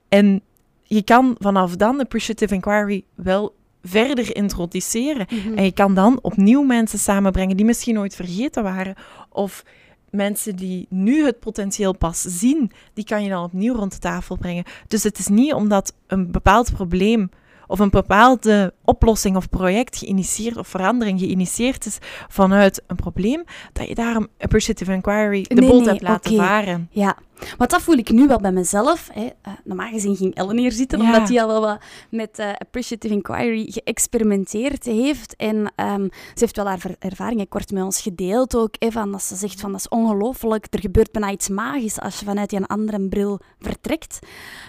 En 0.09 0.41
je 0.83 1.03
kan 1.03 1.35
vanaf 1.39 1.75
dan 1.75 1.99
appreciative 1.99 2.53
inquiry 2.53 3.03
wel 3.15 3.55
verder 3.81 4.35
introduceren. 4.35 5.27
Mhm. 5.29 5.57
En 5.57 5.63
je 5.63 5.73
kan 5.73 5.93
dan 5.93 6.19
opnieuw 6.21 6.61
mensen 6.61 6.99
samenbrengen 6.99 7.57
die 7.57 7.65
misschien 7.65 7.93
nooit 7.93 8.15
vergeten 8.15 8.63
waren. 8.63 8.95
Of 9.29 9.63
mensen 10.09 10.55
die 10.55 10.85
nu 10.89 11.25
het 11.25 11.39
potentieel 11.39 11.97
pas 11.97 12.21
zien, 12.21 12.71
die 12.93 13.05
kan 13.05 13.23
je 13.23 13.29
dan 13.29 13.43
opnieuw 13.43 13.75
rond 13.75 13.91
de 13.91 13.99
tafel 13.99 14.37
brengen. 14.37 14.63
Dus 14.87 15.03
het 15.03 15.19
is 15.19 15.27
niet 15.27 15.53
omdat 15.53 15.93
een 16.07 16.31
bepaald 16.31 16.73
probleem 16.73 17.29
of 17.73 17.79
een 17.79 17.89
bepaalde 17.89 18.73
oplossing 18.83 19.35
of 19.35 19.49
project 19.49 19.97
geïnitieerd 19.97 20.57
of 20.57 20.67
verandering 20.67 21.19
geïnitieerd 21.19 21.85
is 21.85 21.97
vanuit 22.27 22.81
een 22.87 22.95
probleem, 22.95 23.43
dat 23.71 23.87
je 23.87 23.95
daarom 23.95 24.27
appreciative 24.39 24.91
inquiry 24.91 25.45
de 25.47 25.55
Nee, 25.55 25.69
boot 25.69 25.79
nee, 25.79 25.89
hebt 25.89 26.01
laten 26.01 26.35
varen. 26.35 26.89
Ja, 26.91 27.15
want 27.57 27.69
dat 27.69 27.81
voel 27.81 27.97
ik 27.97 28.11
nu 28.11 28.27
wel 28.27 28.39
bij 28.39 28.51
mezelf. 28.51 29.09
Hè. 29.13 29.29
Eh, 29.41 29.53
normaal 29.63 29.89
gezien 29.89 30.15
ging 30.15 30.35
Ellen 30.35 30.57
hier 30.57 30.71
zitten, 30.71 30.99
Ja. 31.01 31.05
omdat 31.05 31.29
hij 31.29 31.41
al 31.41 31.47
wel 31.47 31.61
wat 31.61 31.77
met 32.09 32.39
eh, 32.39 32.51
Appreciative 32.57 33.13
Inquiry 33.13 33.71
geëxperimenteerd 33.71 34.85
heeft. 34.85 35.35
En 35.35 35.71
ehm, 35.75 36.03
ze 36.11 36.39
heeft 36.39 36.55
wel 36.55 36.65
haar 36.67 36.95
ervaringen 36.99 37.47
kort 37.47 37.71
met 37.71 37.83
ons 37.83 38.01
gedeeld 38.01 38.55
ook. 38.55 38.75
Hè, 38.79 38.91
van 38.91 39.11
dat 39.11 39.23
ze 39.23 39.35
zegt 39.35 39.61
van 39.61 39.71
dat 39.71 39.79
is 39.79 39.89
ongelooflijk, 39.89 40.67
er 40.69 40.79
gebeurt 40.79 41.11
bijna 41.11 41.31
iets 41.31 41.49
magisch 41.49 41.99
als 41.99 42.19
je 42.19 42.25
vanuit 42.25 42.49
die 42.49 42.61
andere 42.63 43.07
bril 43.07 43.39
vertrekt. 43.59 44.19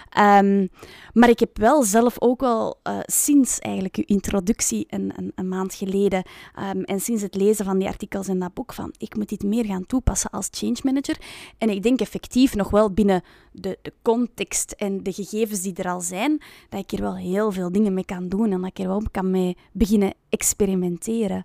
Ehm, 0.09 0.67
maar 1.13 1.29
ik 1.29 1.39
heb 1.39 1.57
wel 1.57 1.83
zelf 1.83 2.15
ook 2.19 2.41
wel 2.41 2.79
eh, 2.83 2.97
sinds 3.05 3.59
eigenlijk 3.59 3.95
uw 3.95 4.03
introductie 4.07 4.85
een, 4.89 5.11
een, 5.15 5.31
een 5.35 5.47
maand 5.47 5.73
geleden 5.73 6.23
ehm, 6.55 6.81
en 6.81 6.99
sinds 6.99 7.21
het 7.21 7.35
lezen 7.35 7.65
van 7.65 7.79
die 7.79 7.87
artikels 7.87 8.27
in 8.27 8.39
dat 8.39 8.53
boek 8.53 8.73
van 8.73 8.93
ik 8.97 9.15
moet 9.15 9.29
dit 9.29 9.43
meer 9.43 9.65
gaan 9.65 9.85
toepassen 9.85 10.29
als 10.29 10.47
change 10.51 10.77
manager. 10.83 11.17
En 11.57 11.69
ik 11.69 11.83
denk 11.83 11.99
effectief 11.99 12.55
nog 12.55 12.64
wel 12.69 12.91
binnen 12.91 13.21
de, 13.51 13.77
de 13.81 13.93
context 14.01 14.71
en 14.71 15.03
de 15.03 15.11
gegevens 15.13 15.61
die 15.61 15.73
er 15.75 15.89
al 15.89 16.01
zijn, 16.01 16.41
dat 16.69 16.79
ik 16.79 16.91
hier 16.91 17.01
wel 17.01 17.15
heel 17.15 17.51
veel 17.51 17.71
dingen 17.71 17.93
mee 17.93 18.05
kan 18.05 18.29
doen 18.29 18.51
en 18.51 18.61
dat 18.61 18.69
ik 18.69 18.79
er 18.79 18.87
wel 18.87 19.01
kan 19.11 19.31
mee 19.31 19.57
beginnen 19.71 20.13
experimenteren. 20.29 21.43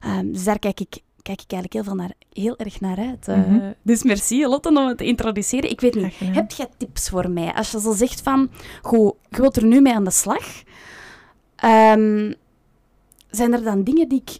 Ehm, 0.00 0.32
dus 0.32 0.44
daar 0.44 0.58
kijk 0.58 0.80
ik, 0.80 0.98
kijk 1.22 1.40
ik 1.42 1.52
eigenlijk 1.52 1.72
heel, 1.72 1.84
veel 1.84 1.94
naar, 1.94 2.12
heel 2.32 2.56
erg 2.56 2.80
naar 2.80 2.98
uit. 2.98 3.28
Eh, 3.28 3.36
Mhm. 3.48 3.72
Dus 3.82 4.02
merci 4.02 4.46
Lotte 4.46 4.68
om 4.68 4.76
het 4.76 4.98
te 4.98 5.04
introduceren. 5.04 5.70
Ik 5.70 5.80
weet 5.80 5.94
niet, 5.94 6.14
heb 6.18 6.50
jij 6.50 6.68
tips 6.76 7.08
voor 7.08 7.30
mij? 7.30 7.54
Als 7.54 7.70
je 7.70 7.80
zo 7.80 7.92
zegt 7.92 8.20
van, 8.20 8.50
goed, 8.82 9.14
je 9.28 9.40
wilt 9.40 9.56
er 9.56 9.64
nu 9.66 9.80
mee 9.80 9.94
aan 9.94 10.04
de 10.04 10.10
slag. 10.10 10.62
Ehm, 11.56 12.32
zijn 13.30 13.52
er 13.52 13.62
dan 13.62 13.82
dingen 13.84 14.08
die 14.08 14.22
ik 14.24 14.38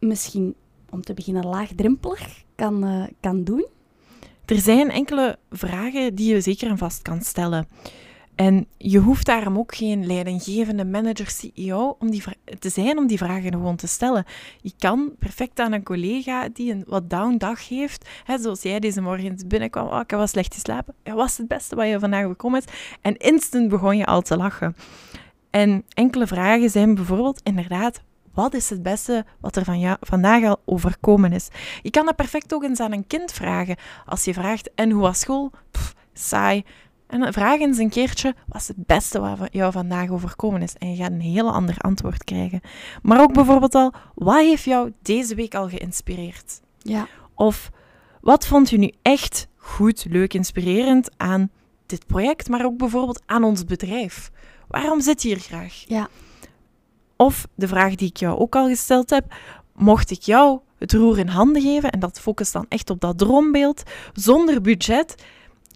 misschien, 0.00 0.54
om 0.90 1.02
te 1.02 1.14
beginnen, 1.14 1.46
laagdrempelig 1.46 2.42
kan, 2.54 2.84
eh, 2.84 3.04
kan 3.20 3.44
doen? 3.44 3.66
Er 4.48 4.60
zijn 4.60 4.90
enkele 4.90 5.38
vragen 5.50 6.14
die 6.14 6.34
je 6.34 6.40
zeker 6.40 6.70
en 6.70 6.78
vast 6.78 7.02
kan 7.02 7.20
stellen. 7.20 7.68
En 8.34 8.66
je 8.76 8.98
hoeft 8.98 9.26
daarom 9.26 9.58
ook 9.58 9.74
geen 9.74 10.06
leidinggevende 10.06 10.84
manager, 10.84 11.30
CEO 11.30 11.96
om 11.98 12.10
die 12.10 12.22
te 12.58 12.68
zijn 12.68 12.98
om 12.98 13.06
die 13.06 13.18
vragen 13.18 13.52
gewoon 13.52 13.76
te 13.76 13.86
stellen. 13.86 14.24
Je 14.60 14.72
kan 14.78 15.12
perfect 15.18 15.58
aan 15.58 15.72
een 15.72 15.82
collega 15.82 16.48
die 16.52 16.72
een 16.72 16.84
wat 16.86 17.10
down 17.10 17.36
dag 17.36 17.68
heeft, 17.68 18.08
hè, 18.24 18.38
zoals 18.38 18.62
jij 18.62 18.80
deze 18.80 19.00
morgen 19.00 19.38
binnenkwam, 19.46 19.86
oh, 19.86 20.00
ik 20.00 20.10
heb 20.10 20.26
slecht 20.26 20.54
geslapen, 20.54 20.94
ja, 21.04 21.14
wat 21.14 21.28
is 21.28 21.38
het 21.38 21.48
beste 21.48 21.76
wat 21.76 21.88
je 21.88 21.98
vandaag 21.98 22.28
bekomen 22.28 22.60
is? 22.60 22.72
En 23.00 23.16
instant 23.16 23.68
begon 23.68 23.96
je 23.96 24.06
al 24.06 24.22
te 24.22 24.36
lachen. 24.36 24.76
En 25.50 25.84
enkele 25.88 26.26
vragen 26.26 26.70
zijn 26.70 26.94
bijvoorbeeld 26.94 27.40
inderdaad, 27.44 28.02
wat 28.34 28.54
is 28.54 28.70
het 28.70 28.82
beste 28.82 29.24
wat 29.40 29.56
er 29.56 29.64
van 29.64 29.78
jou, 29.80 29.96
vandaag 30.00 30.44
al 30.44 30.60
overkomen 30.64 31.32
is? 31.32 31.48
Je 31.82 31.90
kan 31.90 32.04
dat 32.06 32.16
perfect 32.16 32.54
ook 32.54 32.62
eens 32.62 32.80
aan 32.80 32.92
een 32.92 33.06
kind 33.06 33.32
vragen. 33.32 33.76
Als 34.06 34.24
je 34.24 34.32
vraagt, 34.34 34.70
en 34.74 34.90
hoe 34.90 35.02
was 35.02 35.18
school? 35.20 35.50
Pff, 35.70 35.94
saai. 36.12 36.64
En 37.06 37.20
dan 37.20 37.32
vraag 37.32 37.60
eens 37.60 37.78
een 37.78 37.90
keertje, 37.90 38.34
wat 38.46 38.60
is 38.60 38.68
het 38.68 38.86
beste 38.86 39.20
wat 39.20 39.38
van- 39.38 39.48
jou 39.50 39.72
vandaag 39.72 40.10
overkomen 40.10 40.62
is? 40.62 40.74
En 40.78 40.90
je 40.90 40.96
gaat 40.96 41.10
een 41.10 41.20
heel 41.20 41.52
ander 41.52 41.74
antwoord 41.78 42.24
krijgen. 42.24 42.60
Maar 43.02 43.20
ook 43.20 43.32
bijvoorbeeld 43.32 43.74
al, 43.74 43.92
wat 44.14 44.38
heeft 44.40 44.64
jou 44.64 44.92
deze 45.02 45.34
week 45.34 45.54
al 45.54 45.68
geïnspireerd? 45.68 46.60
Ja. 46.78 47.06
Of 47.34 47.70
wat 48.20 48.46
vond 48.46 48.70
je 48.70 48.78
nu 48.78 48.92
echt 49.02 49.48
goed, 49.56 50.06
leuk, 50.08 50.34
inspirerend 50.34 51.10
aan 51.16 51.50
dit 51.86 52.06
project, 52.06 52.48
maar 52.48 52.64
ook 52.64 52.76
bijvoorbeeld 52.76 53.22
aan 53.26 53.44
ons 53.44 53.64
bedrijf? 53.64 54.30
Waarom 54.68 55.00
zit 55.00 55.22
je 55.22 55.28
hier 55.28 55.38
graag? 55.40 55.84
Ja. 55.86 56.08
Of 57.20 57.46
de 57.54 57.68
vraag 57.68 57.94
die 57.94 58.08
ik 58.08 58.16
jou 58.16 58.38
ook 58.38 58.56
al 58.56 58.68
gesteld 58.68 59.10
heb, 59.10 59.34
mocht 59.74 60.10
ik 60.10 60.22
jou 60.22 60.60
het 60.78 60.92
roer 60.92 61.18
in 61.18 61.28
handen 61.28 61.62
geven, 61.62 61.90
en 61.90 62.00
dat 62.00 62.20
focust 62.20 62.52
dan 62.52 62.66
echt 62.68 62.90
op 62.90 63.00
dat 63.00 63.18
droombeeld, 63.18 63.82
zonder 64.12 64.60
budget, 64.60 65.14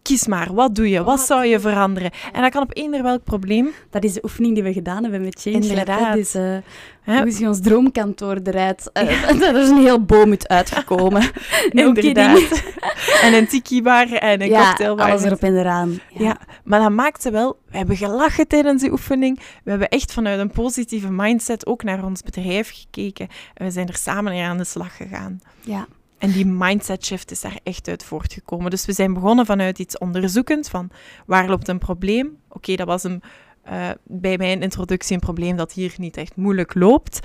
kies 0.03 0.27
maar, 0.27 0.53
wat 0.53 0.75
doe 0.75 0.89
je, 0.89 1.03
wat 1.03 1.19
zou 1.19 1.45
je 1.45 1.59
veranderen? 1.59 2.11
En 2.31 2.41
dat 2.41 2.51
kan 2.51 2.61
op 2.61 2.77
eender 2.77 3.03
welk 3.03 3.23
probleem. 3.23 3.71
Dat 3.89 4.03
is 4.03 4.13
de 4.13 4.23
oefening 4.23 4.53
die 4.53 4.63
we 4.63 4.73
gedaan 4.73 5.01
hebben 5.03 5.21
met 5.21 5.41
Change. 5.41 5.55
Inderdaad. 5.55 6.13
Dus, 6.13 6.33
eh, 6.33 6.57
hoe 7.03 7.31
ziet 7.31 7.47
ons 7.47 7.61
droomkantoor 7.61 8.39
eruit? 8.43 8.89
Eh, 8.93 9.41
er 9.49 9.61
is 9.61 9.69
een 9.69 9.77
heel 9.77 10.03
boom 10.03 10.29
uit 10.29 10.47
uitgekomen. 10.47 11.21
No 11.71 11.87
Inderdaad. 11.87 12.35
kidding. 12.37 12.63
en 13.25 13.33
een 13.33 13.47
tiki-bar 13.47 14.11
en 14.11 14.41
een 14.41 14.49
ja, 14.49 14.67
cocktailbar. 14.67 15.09
alles 15.09 15.23
erop 15.23 15.43
en 15.43 15.57
eraan. 15.57 15.99
Ja. 16.09 16.37
maar 16.63 16.79
dat 16.79 16.91
maakte 16.91 17.31
wel... 17.31 17.57
We 17.69 17.77
hebben 17.77 17.97
gelachen 17.97 18.47
tijdens 18.47 18.81
die 18.81 18.91
oefening. 18.91 19.39
We 19.63 19.69
hebben 19.69 19.89
echt 19.89 20.13
vanuit 20.13 20.39
een 20.39 20.51
positieve 20.51 21.11
mindset 21.11 21.65
ook 21.65 21.83
naar 21.83 22.03
ons 22.03 22.21
bedrijf 22.21 22.71
gekeken. 22.73 23.27
En 23.53 23.65
we 23.65 23.71
zijn 23.71 23.87
er 23.87 23.95
samen 23.95 24.43
aan 24.43 24.57
de 24.57 24.63
slag 24.63 24.97
gegaan. 24.97 25.39
ja. 25.61 25.87
En 26.23 26.31
die 26.31 26.45
mindset 26.45 27.05
shift 27.05 27.31
is 27.31 27.41
daar 27.41 27.59
echt 27.63 27.87
uit 27.87 28.03
voortgekomen. 28.03 28.69
Dus 28.71 28.85
we 28.85 28.93
zijn 28.93 29.13
begonnen 29.13 29.45
vanuit 29.45 29.79
iets 29.79 29.97
onderzoekend 29.97 30.69
van 30.69 30.89
waar 31.25 31.49
loopt 31.49 31.67
een 31.67 31.77
probleem. 31.77 32.37
Oké, 32.49 32.75
dat 32.75 32.87
was 32.87 33.03
een, 33.03 33.21
eh, 33.63 33.89
bij 34.03 34.37
mijn 34.37 34.61
introductie 34.61 35.13
een 35.13 35.19
probleem 35.19 35.55
dat 35.57 35.73
hier 35.73 35.93
niet 35.97 36.17
echt 36.17 36.35
moeilijk 36.35 36.73
loopt. 36.73 37.19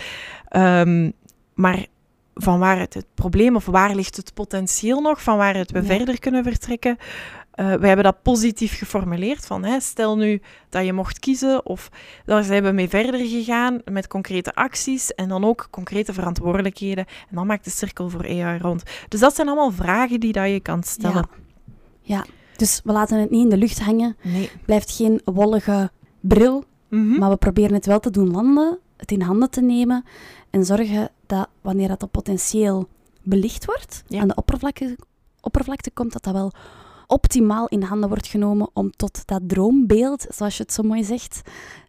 Ehm, 0.48 1.10
maar 1.54 1.86
van 2.34 2.58
waar 2.58 2.78
het, 2.78 2.94
het 2.94 3.06
probleem 3.14 3.56
of 3.56 3.66
waar 3.66 3.94
ligt 3.94 4.16
het 4.16 4.34
potentieel 4.34 5.00
nog, 5.00 5.22
van 5.22 5.36
waaruit 5.36 5.70
we 5.70 5.78
Ja. 5.78 5.84
verder 5.84 6.18
kunnen 6.18 6.42
vertrekken. 6.44 6.96
Eh, 7.58 7.74
we 7.74 7.86
hebben 7.86 8.04
dat 8.04 8.22
positief 8.22 8.78
geformuleerd 8.78 9.46
van 9.46 9.64
hè, 9.64 9.80
stel 9.80 10.16
nu 10.16 10.40
dat 10.68 10.84
je 10.84 10.92
mocht 10.92 11.18
kiezen 11.18 11.66
of 11.66 11.88
daar 12.24 12.44
zijn 12.44 12.62
we 12.62 12.70
mee 12.70 12.88
verder 12.88 13.20
gegaan 13.26 13.80
met 13.84 14.06
concrete 14.06 14.54
acties 14.54 15.14
en 15.14 15.28
dan 15.28 15.44
ook 15.44 15.68
concrete 15.70 16.12
verantwoordelijkheden 16.12 17.04
en 17.06 17.36
dan 17.36 17.46
maakt 17.46 17.64
de 17.64 17.70
cirkel 17.70 18.08
voor 18.10 18.24
AI 18.24 18.58
rond. 18.58 18.82
Dus 19.08 19.20
dat 19.20 19.34
zijn 19.34 19.46
allemaal 19.48 19.70
vragen 19.72 20.20
die 20.20 20.32
dat 20.32 20.48
je 20.48 20.60
kan 20.60 20.82
stellen. 20.82 21.28
Ja. 22.02 22.16
ja. 22.16 22.24
Dus 22.56 22.80
we 22.84 22.92
laten 22.92 23.20
het 23.20 23.30
niet 23.30 23.42
in 23.42 23.48
de 23.50 23.56
lucht 23.56 23.80
hangen. 23.80 24.16
Nee. 24.22 24.50
blijft 24.64 24.90
geen 24.90 25.20
wollige 25.24 25.90
bril, 26.20 26.64
Mhm. 26.88 27.18
maar 27.18 27.30
we 27.30 27.36
proberen 27.36 27.74
het 27.74 27.86
wel 27.86 28.00
te 28.00 28.10
doen 28.10 28.30
landen, 28.30 28.78
het 28.96 29.10
in 29.10 29.20
handen 29.20 29.50
te 29.50 29.60
nemen 29.60 30.04
en 30.50 30.64
zorgen 30.64 31.10
dat 31.26 31.48
wanneer 31.60 31.88
dat 31.88 32.10
potentieel 32.10 32.88
belicht 33.22 33.64
wordt, 33.64 34.02
Ja. 34.06 34.20
aan 34.20 34.28
de 34.28 34.34
oppervlakte, 34.34 34.96
oppervlakte 35.40 35.90
komt, 35.90 36.12
dat 36.12 36.22
dat 36.24 36.32
wel 36.34 36.52
optimaal 37.08 37.66
in 37.68 37.82
handen 37.82 38.08
wordt 38.08 38.26
genomen 38.26 38.70
om 38.72 38.90
tot 38.90 39.26
dat 39.26 39.40
droombeeld, 39.46 40.26
zoals 40.28 40.56
je 40.56 40.62
het 40.62 40.72
zo 40.72 40.82
mooi 40.82 41.04
zegt, 41.04 41.40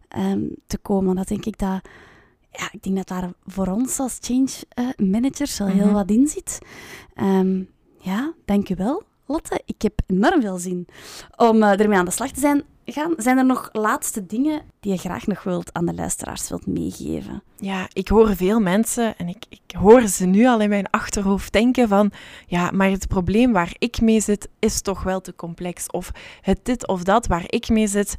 ehm, 0.08 0.42
te 0.66 0.78
komen. 0.78 1.16
Dat 1.16 1.28
denk 1.28 1.44
ik 1.44 1.58
dat... 1.58 1.80
Ja, 2.52 2.68
ik 2.72 2.82
denk 2.82 2.96
dat 2.96 3.08
daar 3.08 3.32
voor 3.46 3.66
ons 3.66 3.98
als 3.98 4.18
change 4.20 4.50
eh, 4.68 4.86
managers 5.10 5.58
wel 5.58 5.68
heel 5.68 5.84
Mhm. 5.84 5.94
wat 5.94 6.10
in 6.10 6.28
zit. 6.28 6.58
Ehm, 7.14 7.62
ja, 7.98 8.32
dank 8.44 8.68
u 8.68 8.74
wel, 8.76 9.02
Lotte. 9.26 9.60
Ik 9.64 9.82
heb 9.82 10.00
enorm 10.06 10.40
veel 10.40 10.58
zin 10.58 10.86
om 11.36 11.62
eh, 11.62 11.80
ermee 11.80 11.98
aan 11.98 12.04
de 12.04 12.10
slag 12.10 12.30
te 12.30 12.40
zijn 12.40 12.62
gaan. 12.92 13.14
Zijn 13.16 13.38
er 13.38 13.46
nog 13.46 13.68
laatste 13.72 14.26
dingen 14.26 14.62
die 14.80 14.92
je 14.92 14.98
graag 14.98 15.26
nog 15.26 15.42
wilt 15.42 15.72
aan 15.72 15.86
de 15.86 15.94
luisteraars 15.94 16.48
wilt 16.48 16.66
meegeven? 16.66 17.42
Ja, 17.56 17.88
ik 17.92 18.08
hoor 18.08 18.36
veel 18.36 18.60
mensen 18.60 19.16
en 19.16 19.28
ik, 19.28 19.44
ik 19.48 19.76
hoor 19.76 20.06
ze 20.06 20.26
nu 20.26 20.46
al 20.46 20.60
in 20.60 20.68
mijn 20.68 20.90
achterhoofd 20.90 21.52
denken 21.52 21.88
van 21.88 22.12
ja, 22.46 22.70
maar 22.70 22.90
het 22.90 23.08
probleem 23.08 23.52
waar 23.52 23.74
ik 23.78 24.00
mee 24.00 24.20
zit 24.20 24.48
is 24.58 24.80
toch 24.80 25.02
wel 25.02 25.20
te 25.20 25.34
complex. 25.34 25.90
Of 25.90 26.10
het 26.40 26.64
dit 26.64 26.88
of 26.88 27.02
dat 27.02 27.26
waar 27.26 27.44
ik 27.46 27.68
mee 27.68 27.86
zit, 27.86 28.16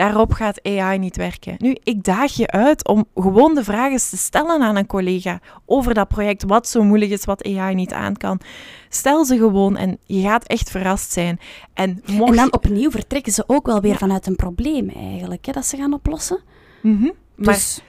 daarop 0.00 0.32
gaat 0.32 0.62
AI 0.62 0.98
niet 0.98 1.16
werken. 1.16 1.54
Nu, 1.58 1.76
ik 1.82 2.04
daag 2.04 2.32
je 2.32 2.50
uit 2.50 2.88
om 2.88 3.04
gewoon 3.14 3.54
de 3.54 3.64
vragen 3.64 3.98
te 3.98 4.16
stellen 4.16 4.62
aan 4.62 4.76
een 4.76 4.86
collega 4.86 5.40
over 5.66 5.94
dat 5.94 6.08
project, 6.08 6.44
wat 6.46 6.68
zo 6.68 6.82
moeilijk 6.82 7.10
is, 7.10 7.24
wat 7.24 7.44
AI 7.44 7.74
niet 7.74 7.92
aan 7.92 8.16
kan. 8.16 8.40
Stel 8.88 9.24
ze 9.24 9.36
gewoon 9.36 9.76
en 9.76 9.98
je 10.04 10.22
gaat 10.22 10.44
echt 10.46 10.70
verrast 10.70 11.12
zijn. 11.12 11.38
En, 11.74 12.02
mocht 12.06 12.30
En 12.30 12.36
dan 12.36 12.52
opnieuw 12.52 12.90
vertrekken 12.90 13.32
ze 13.32 13.44
ook 13.46 13.66
wel 13.66 13.80
weer 13.80 13.96
vanuit 13.96 14.26
een 14.26 14.36
probleem 14.36 14.88
eigenlijk, 14.88 15.46
hè, 15.46 15.52
dat 15.52 15.66
ze 15.66 15.76
gaan 15.76 15.92
oplossen. 15.92 16.40
Mhm. 16.82 17.10
Maar 17.34 17.54
Dus, 17.54 17.80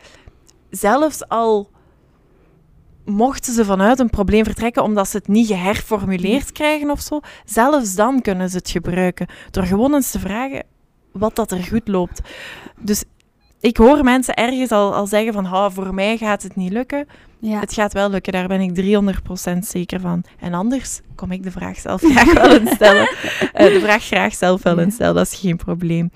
zelfs 0.69 1.27
al 1.27 1.69
mochten 3.05 3.53
ze 3.53 3.65
vanuit 3.65 3.99
een 3.99 4.09
probleem 4.09 4.43
vertrekken 4.43 4.83
omdat 4.83 5.09
ze 5.09 5.17
het 5.17 5.27
niet 5.27 5.47
geherformuleerd 5.47 6.51
krijgen 6.51 6.89
of 6.89 7.01
zo, 7.01 7.19
zelfs 7.45 7.95
dan 7.95 8.21
kunnen 8.21 8.49
ze 8.49 8.57
het 8.57 8.69
gebruiken. 8.69 9.27
Door 9.51 9.63
gewoon 9.63 9.93
eens 9.93 10.11
te 10.11 10.19
vragen 10.19 10.63
wat 11.11 11.35
dat 11.35 11.51
er 11.51 11.63
goed 11.63 11.87
loopt. 11.87 12.21
Dus 12.79 13.03
ik 13.59 13.77
hoor 13.77 14.03
mensen 14.03 14.33
ergens 14.33 14.71
al, 14.71 14.95
al 14.95 15.07
zeggen 15.07 15.33
van, 15.33 15.45
oh, 15.45 15.69
voor 15.69 15.93
mij 15.93 16.17
gaat 16.17 16.43
het 16.43 16.55
niet 16.55 16.71
lukken. 16.71 17.07
Ja. 17.39 17.59
Het 17.59 17.73
gaat 17.73 17.93
wel 17.93 18.09
lukken, 18.09 18.33
daar 18.33 18.47
ben 18.47 18.61
ik 18.61 18.75
300% 19.55 19.57
zeker 19.59 19.99
van. 19.99 20.23
En 20.39 20.53
anders 20.53 20.99
kom 21.15 21.31
ik 21.31 21.43
de 21.43 21.51
vraag 21.51 21.77
zelf 21.77 22.01
graag 22.01 22.33
wel 22.33 22.55
instellen. 22.59 23.01
Uh, 23.01 23.49
de 23.73 23.79
vraag 23.81 24.03
graag 24.03 24.33
zelf 24.35 24.63
wel 24.63 24.75
Ja. 24.77 24.81
instellen, 24.83 25.15
dat 25.15 25.31
is 25.31 25.39
geen 25.39 25.57
probleem. 25.57 26.11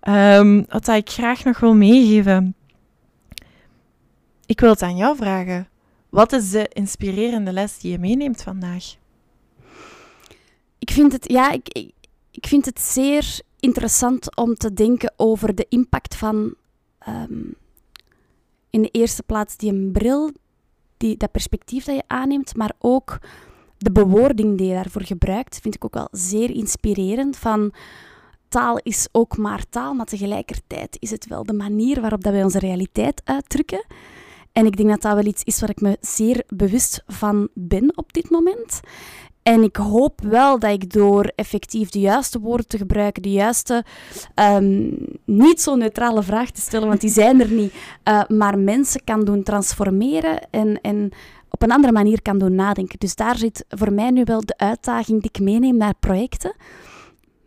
Ehm, 0.00 0.62
wat 0.68 0.88
ik 0.88 1.10
graag 1.10 1.44
nog 1.44 1.60
wil 1.60 1.74
meegeven? 1.74 2.54
Ik 4.46 4.60
wil 4.60 4.70
het 4.70 4.82
aan 4.82 4.96
jou 4.96 5.16
vragen. 5.16 5.68
Wat 6.08 6.32
is 6.32 6.50
de 6.50 6.68
inspirerende 6.72 7.52
les 7.52 7.78
die 7.78 7.90
je 7.90 7.98
meeneemt 7.98 8.42
vandaag? 8.42 8.84
Ik 10.78 10.90
vind 10.90 11.12
het, 11.12 11.30
ja, 11.32 11.50
ik, 11.52 11.68
ik, 11.68 11.90
ik 12.30 12.46
vind 12.46 12.64
het 12.64 12.80
zeer 12.80 13.40
interessant 13.64 14.36
om 14.36 14.54
te 14.54 14.72
denken 14.72 15.12
over 15.16 15.54
de 15.54 15.66
impact 15.68 16.16
van 16.16 16.54
ehm, 16.98 17.42
in 18.70 18.82
de 18.82 18.88
eerste 18.90 19.22
plaats 19.22 19.56
die 19.56 19.72
een 19.72 19.92
bril, 19.92 20.32
die, 20.96 21.16
dat 21.16 21.30
perspectief 21.30 21.84
dat 21.84 21.94
je 21.94 22.02
aanneemt, 22.06 22.56
maar 22.56 22.72
ook 22.78 23.18
de 23.78 23.92
bewoording 23.92 24.58
die 24.58 24.66
je 24.66 24.74
daarvoor 24.74 25.02
gebruikt, 25.02 25.58
vind 25.60 25.74
ik 25.74 25.84
ook 25.84 25.94
wel 25.94 26.08
zeer 26.10 26.50
inspirerend. 26.50 27.36
Van 27.36 27.72
taal 28.48 28.78
is 28.82 29.08
ook 29.12 29.36
maar 29.36 29.68
taal, 29.68 29.94
maar 29.94 30.06
tegelijkertijd 30.06 30.96
is 31.00 31.10
het 31.10 31.26
wel 31.26 31.44
de 31.44 31.52
manier 31.52 32.00
waarop 32.00 32.22
dat 32.22 32.32
wij 32.32 32.44
onze 32.44 32.58
realiteit 32.58 33.22
uitdrukken. 33.24 33.84
En 34.52 34.66
ik 34.66 34.76
denk 34.76 34.88
dat 34.88 35.02
dat 35.02 35.14
wel 35.14 35.24
iets 35.24 35.42
is 35.42 35.60
waar 35.60 35.70
ik 35.70 35.80
me 35.80 35.96
zeer 36.00 36.44
bewust 36.48 37.02
van 37.06 37.48
ben 37.54 37.96
op 37.96 38.12
dit 38.12 38.30
moment. 38.30 38.80
En 39.44 39.62
ik 39.62 39.76
hoop 39.76 40.20
wel 40.20 40.58
dat 40.58 40.70
ik 40.70 40.92
door 40.92 41.32
effectief 41.34 41.90
de 41.90 42.00
juiste 42.00 42.40
woorden 42.40 42.66
te 42.66 42.78
gebruiken, 42.78 43.22
de 43.22 43.32
juiste, 43.32 43.84
ehm, 44.34 44.90
niet 45.24 45.60
zo 45.60 45.74
neutrale 45.74 46.22
vraag 46.22 46.50
te 46.50 46.60
stellen, 46.60 46.88
want 46.88 47.00
die 47.00 47.10
zijn 47.10 47.40
er 47.40 47.50
niet, 47.50 47.72
eh, 48.02 48.22
maar 48.28 48.58
mensen 48.58 49.04
kan 49.04 49.24
doen 49.24 49.42
transformeren 49.42 50.50
en, 50.50 50.80
en 50.80 51.12
op 51.50 51.62
een 51.62 51.72
andere 51.72 51.92
manier 51.92 52.22
kan 52.22 52.38
doen 52.38 52.54
nadenken. 52.54 52.98
Dus 52.98 53.14
daar 53.14 53.36
zit 53.36 53.64
voor 53.68 53.92
mij 53.92 54.10
nu 54.10 54.22
wel 54.24 54.40
de 54.40 54.58
uitdaging 54.58 55.20
die 55.20 55.30
ik 55.32 55.40
meeneem 55.40 55.76
naar 55.76 55.94
projecten. 56.00 56.54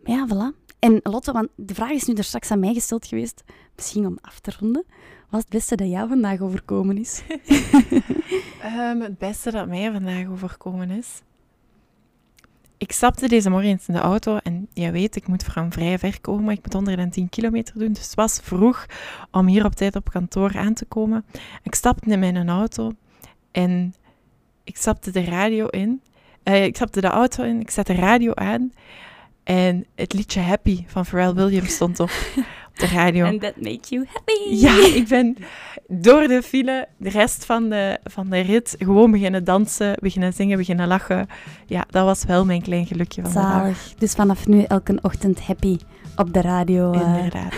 Ja, 0.04 0.26
voilà. 0.28 0.66
En 0.78 1.00
Lotte, 1.02 1.32
want 1.32 1.48
de 1.54 1.74
vraag 1.74 1.90
is 1.90 2.04
nu 2.04 2.14
er 2.14 2.24
straks 2.24 2.50
aan 2.50 2.60
mij 2.60 2.74
gesteld 2.74 3.06
geweest, 3.06 3.42
misschien 3.76 4.06
om 4.06 4.18
af 4.20 4.40
te 4.40 4.52
ronden. 4.60 4.84
Wat 5.30 5.38
is 5.38 5.44
het 5.44 5.48
beste 5.48 5.74
dat 5.76 5.88
jou 5.88 6.08
vandaag 6.08 6.40
overkomen 6.40 6.98
is? 6.98 7.22
Ehm, 8.62 9.00
het 9.00 9.18
beste 9.18 9.50
dat 9.50 9.68
mij 9.68 9.92
vandaag 9.92 10.28
overkomen 10.28 10.90
is. 10.90 11.22
Ik 12.78 12.92
stapte 12.92 13.28
deze 13.28 13.50
morgen 13.50 13.68
eens 13.68 13.88
in 13.88 13.94
de 13.94 14.00
auto 14.00 14.36
en 14.36 14.68
je 14.72 14.90
weet, 14.90 15.16
ik 15.16 15.26
moet 15.26 15.42
van 15.42 15.72
vrij 15.72 15.98
ver 15.98 16.20
komen. 16.20 16.54
Ik 16.54 16.62
moet 16.62 16.72
110 16.72 17.28
kilometer 17.28 17.78
doen, 17.78 17.92
dus 17.92 18.04
het 18.04 18.14
was 18.14 18.40
vroeg 18.42 18.86
om 19.30 19.46
hier 19.46 19.64
op 19.64 19.74
tijd 19.74 19.96
op 19.96 20.10
kantoor 20.10 20.56
aan 20.56 20.74
te 20.74 20.84
komen. 20.84 21.24
Ik 21.62 21.74
stapte 21.74 22.10
in 22.10 22.18
mijn 22.18 22.48
auto 22.48 22.92
en 23.50 23.94
ik 24.64 24.76
stapte 24.76 25.10
de 25.10 25.24
radio 25.24 25.66
in. 25.66 26.02
Eh, 26.42 26.64
ik 26.64 26.76
stapte 26.76 27.00
de 27.00 27.06
auto 27.06 27.44
in, 27.44 27.60
ik 27.60 27.70
zette 27.70 27.94
de 27.94 28.00
radio 28.00 28.34
aan 28.34 28.72
en 29.44 29.86
het 29.94 30.12
liedje 30.12 30.40
Happy 30.40 30.84
van 30.86 31.04
Pharrell 31.04 31.34
Williams 31.34 31.74
stond 31.74 32.00
op, 32.00 32.10
op 32.67 32.67
de 32.78 32.86
radio. 32.86 33.24
And 33.26 33.40
that 33.40 33.56
make 33.56 33.80
you 33.88 34.06
happy. 34.12 34.54
Ja, 34.54 34.86
ik 34.94 35.08
ben 35.08 35.36
door 35.86 36.26
de 36.28 36.42
file, 36.42 36.88
de 36.96 37.08
rest 37.10 37.44
van 37.44 37.68
de, 37.68 37.98
van 38.04 38.28
de 38.30 38.40
rit, 38.40 38.74
gewoon 38.78 39.10
beginnen 39.10 39.44
dansen, 39.44 39.94
beginnen 40.00 40.32
zingen, 40.32 40.58
beginnen 40.58 40.88
lachen. 40.88 41.26
Ja, 41.66 41.84
dat 41.90 42.04
was 42.04 42.24
wel 42.24 42.44
mijn 42.44 42.62
klein 42.62 42.86
gelukje 42.86 43.22
van 43.22 43.30
de 43.30 43.36
dag. 43.38 43.52
Zalig. 43.52 43.94
Dus 43.98 44.12
vanaf 44.12 44.46
nu 44.46 44.62
elke 44.62 44.98
ochtend 45.02 45.40
happy 45.46 45.76
op 46.16 46.32
de 46.32 46.40
radio. 46.40 46.92
eh, 46.92 47.00
Inderdaad. 47.16 47.54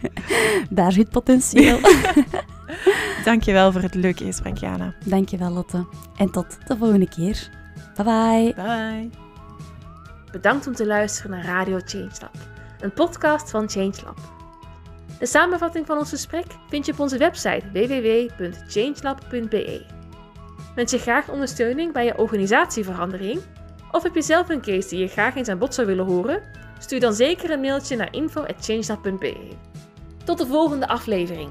daar 0.70 0.92
zit 0.92 1.10
potentieel. 1.10 1.78
Dankjewel 3.24 3.72
voor 3.72 3.80
het 3.82 3.94
leuke 3.94 4.24
gesprek, 4.24 4.56
Jana. 4.58 4.94
Dankjewel, 5.04 5.50
Lotte. 5.50 5.86
En 6.16 6.30
tot 6.30 6.58
de 6.66 6.76
volgende 6.76 7.08
keer. 7.08 7.48
Bye 7.96 8.04
bye. 8.04 8.52
Bye. 8.64 9.10
Bedankt 10.32 10.66
om 10.66 10.74
te 10.74 10.86
luisteren 10.86 11.30
naar 11.30 11.44
Radio 11.44 11.78
Changelab, 11.84 12.36
een 12.82 12.92
podcast 12.92 13.50
van 13.50 13.68
Changelab. 13.68 14.18
De 15.18 15.26
samenvatting 15.26 15.86
van 15.86 15.98
ons 15.98 16.08
gesprek 16.08 16.44
vind 16.68 16.86
je 16.86 16.92
op 16.92 16.98
onze 16.98 17.18
website 17.18 17.70
www.changelab.be. 17.72 19.84
Wens 20.74 20.90
je 20.90 20.98
graag 20.98 21.28
ondersteuning 21.28 21.92
bij 21.92 22.04
je 22.04 22.18
organisatieverandering? 22.18 23.40
Of 23.90 24.02
heb 24.02 24.14
je 24.14 24.22
zelf 24.22 24.48
een 24.48 24.60
case 24.60 24.88
die 24.88 24.98
je 24.98 25.08
graag 25.08 25.36
eens 25.36 25.48
aan 25.48 25.58
bod 25.58 25.74
zou 25.74 25.86
willen 25.86 26.06
horen? 26.06 26.42
Stuur 26.78 27.00
dan 27.00 27.14
zeker 27.14 27.50
een 27.50 27.60
mailtje 27.60 27.96
naar 27.96 28.12
info.changelab.be. 28.12 29.36
Tot 30.24 30.38
de 30.38 30.46
volgende 30.46 30.88
aflevering. 30.88 31.50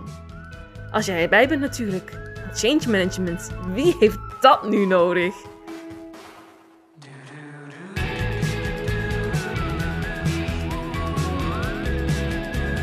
Als 0.91 1.05
jij 1.05 1.21
erbij 1.21 1.47
bent 1.47 1.61
natuurlijk. 1.61 2.19
Change 2.53 2.89
management, 2.89 3.49
wie 3.73 3.95
heeft 3.99 4.19
dat 4.39 4.69
nu 4.69 4.85
nodig? 4.85 5.33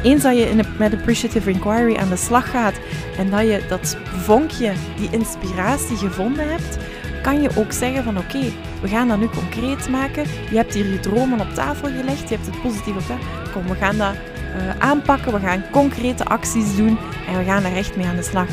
Eens 0.02 0.22
dat 0.22 0.36
je 0.36 0.48
in 0.48 0.64
met 0.78 0.94
Appreciative 0.94 1.50
Inquiry 1.50 1.96
aan 1.96 2.08
de 2.08 2.16
slag 2.16 2.50
gaat 2.50 2.74
en 3.18 3.30
dat 3.30 3.40
je 3.40 3.62
dat 3.68 3.96
vonkje, 4.04 4.72
die 4.96 5.08
inspiratie 5.10 5.96
gevonden 5.96 6.50
hebt, 6.50 6.78
kan 7.22 7.42
je 7.42 7.50
ook 7.56 7.72
zeggen 7.72 8.04
van 8.04 8.18
oké, 8.18 8.40
we 8.80 8.88
gaan 8.88 9.08
dat 9.08 9.18
nu 9.18 9.28
concreet 9.28 9.88
maken. 9.88 10.24
Je 10.50 10.56
hebt 10.56 10.74
hier 10.74 10.92
je 10.92 11.00
dromen 11.00 11.40
op 11.40 11.54
tafel 11.54 11.88
gelegd, 11.88 12.28
je 12.28 12.34
hebt 12.34 12.46
het 12.46 12.62
positief 12.62 12.96
op. 12.96 13.18
Kom, 13.52 13.68
we 13.68 13.74
gaan 13.74 13.96
dat 13.96 14.14
eh, 14.14 14.78
aanpakken, 14.78 15.32
we 15.32 15.40
gaan 15.40 15.64
concrete 15.70 16.24
acties 16.24 16.76
doen 16.76 16.98
en 17.28 17.38
we 17.38 17.44
gaan 17.44 17.62
daar 17.62 17.76
echt 17.76 17.96
mee 17.96 18.06
aan 18.06 18.16
de 18.16 18.22
slag. 18.22 18.48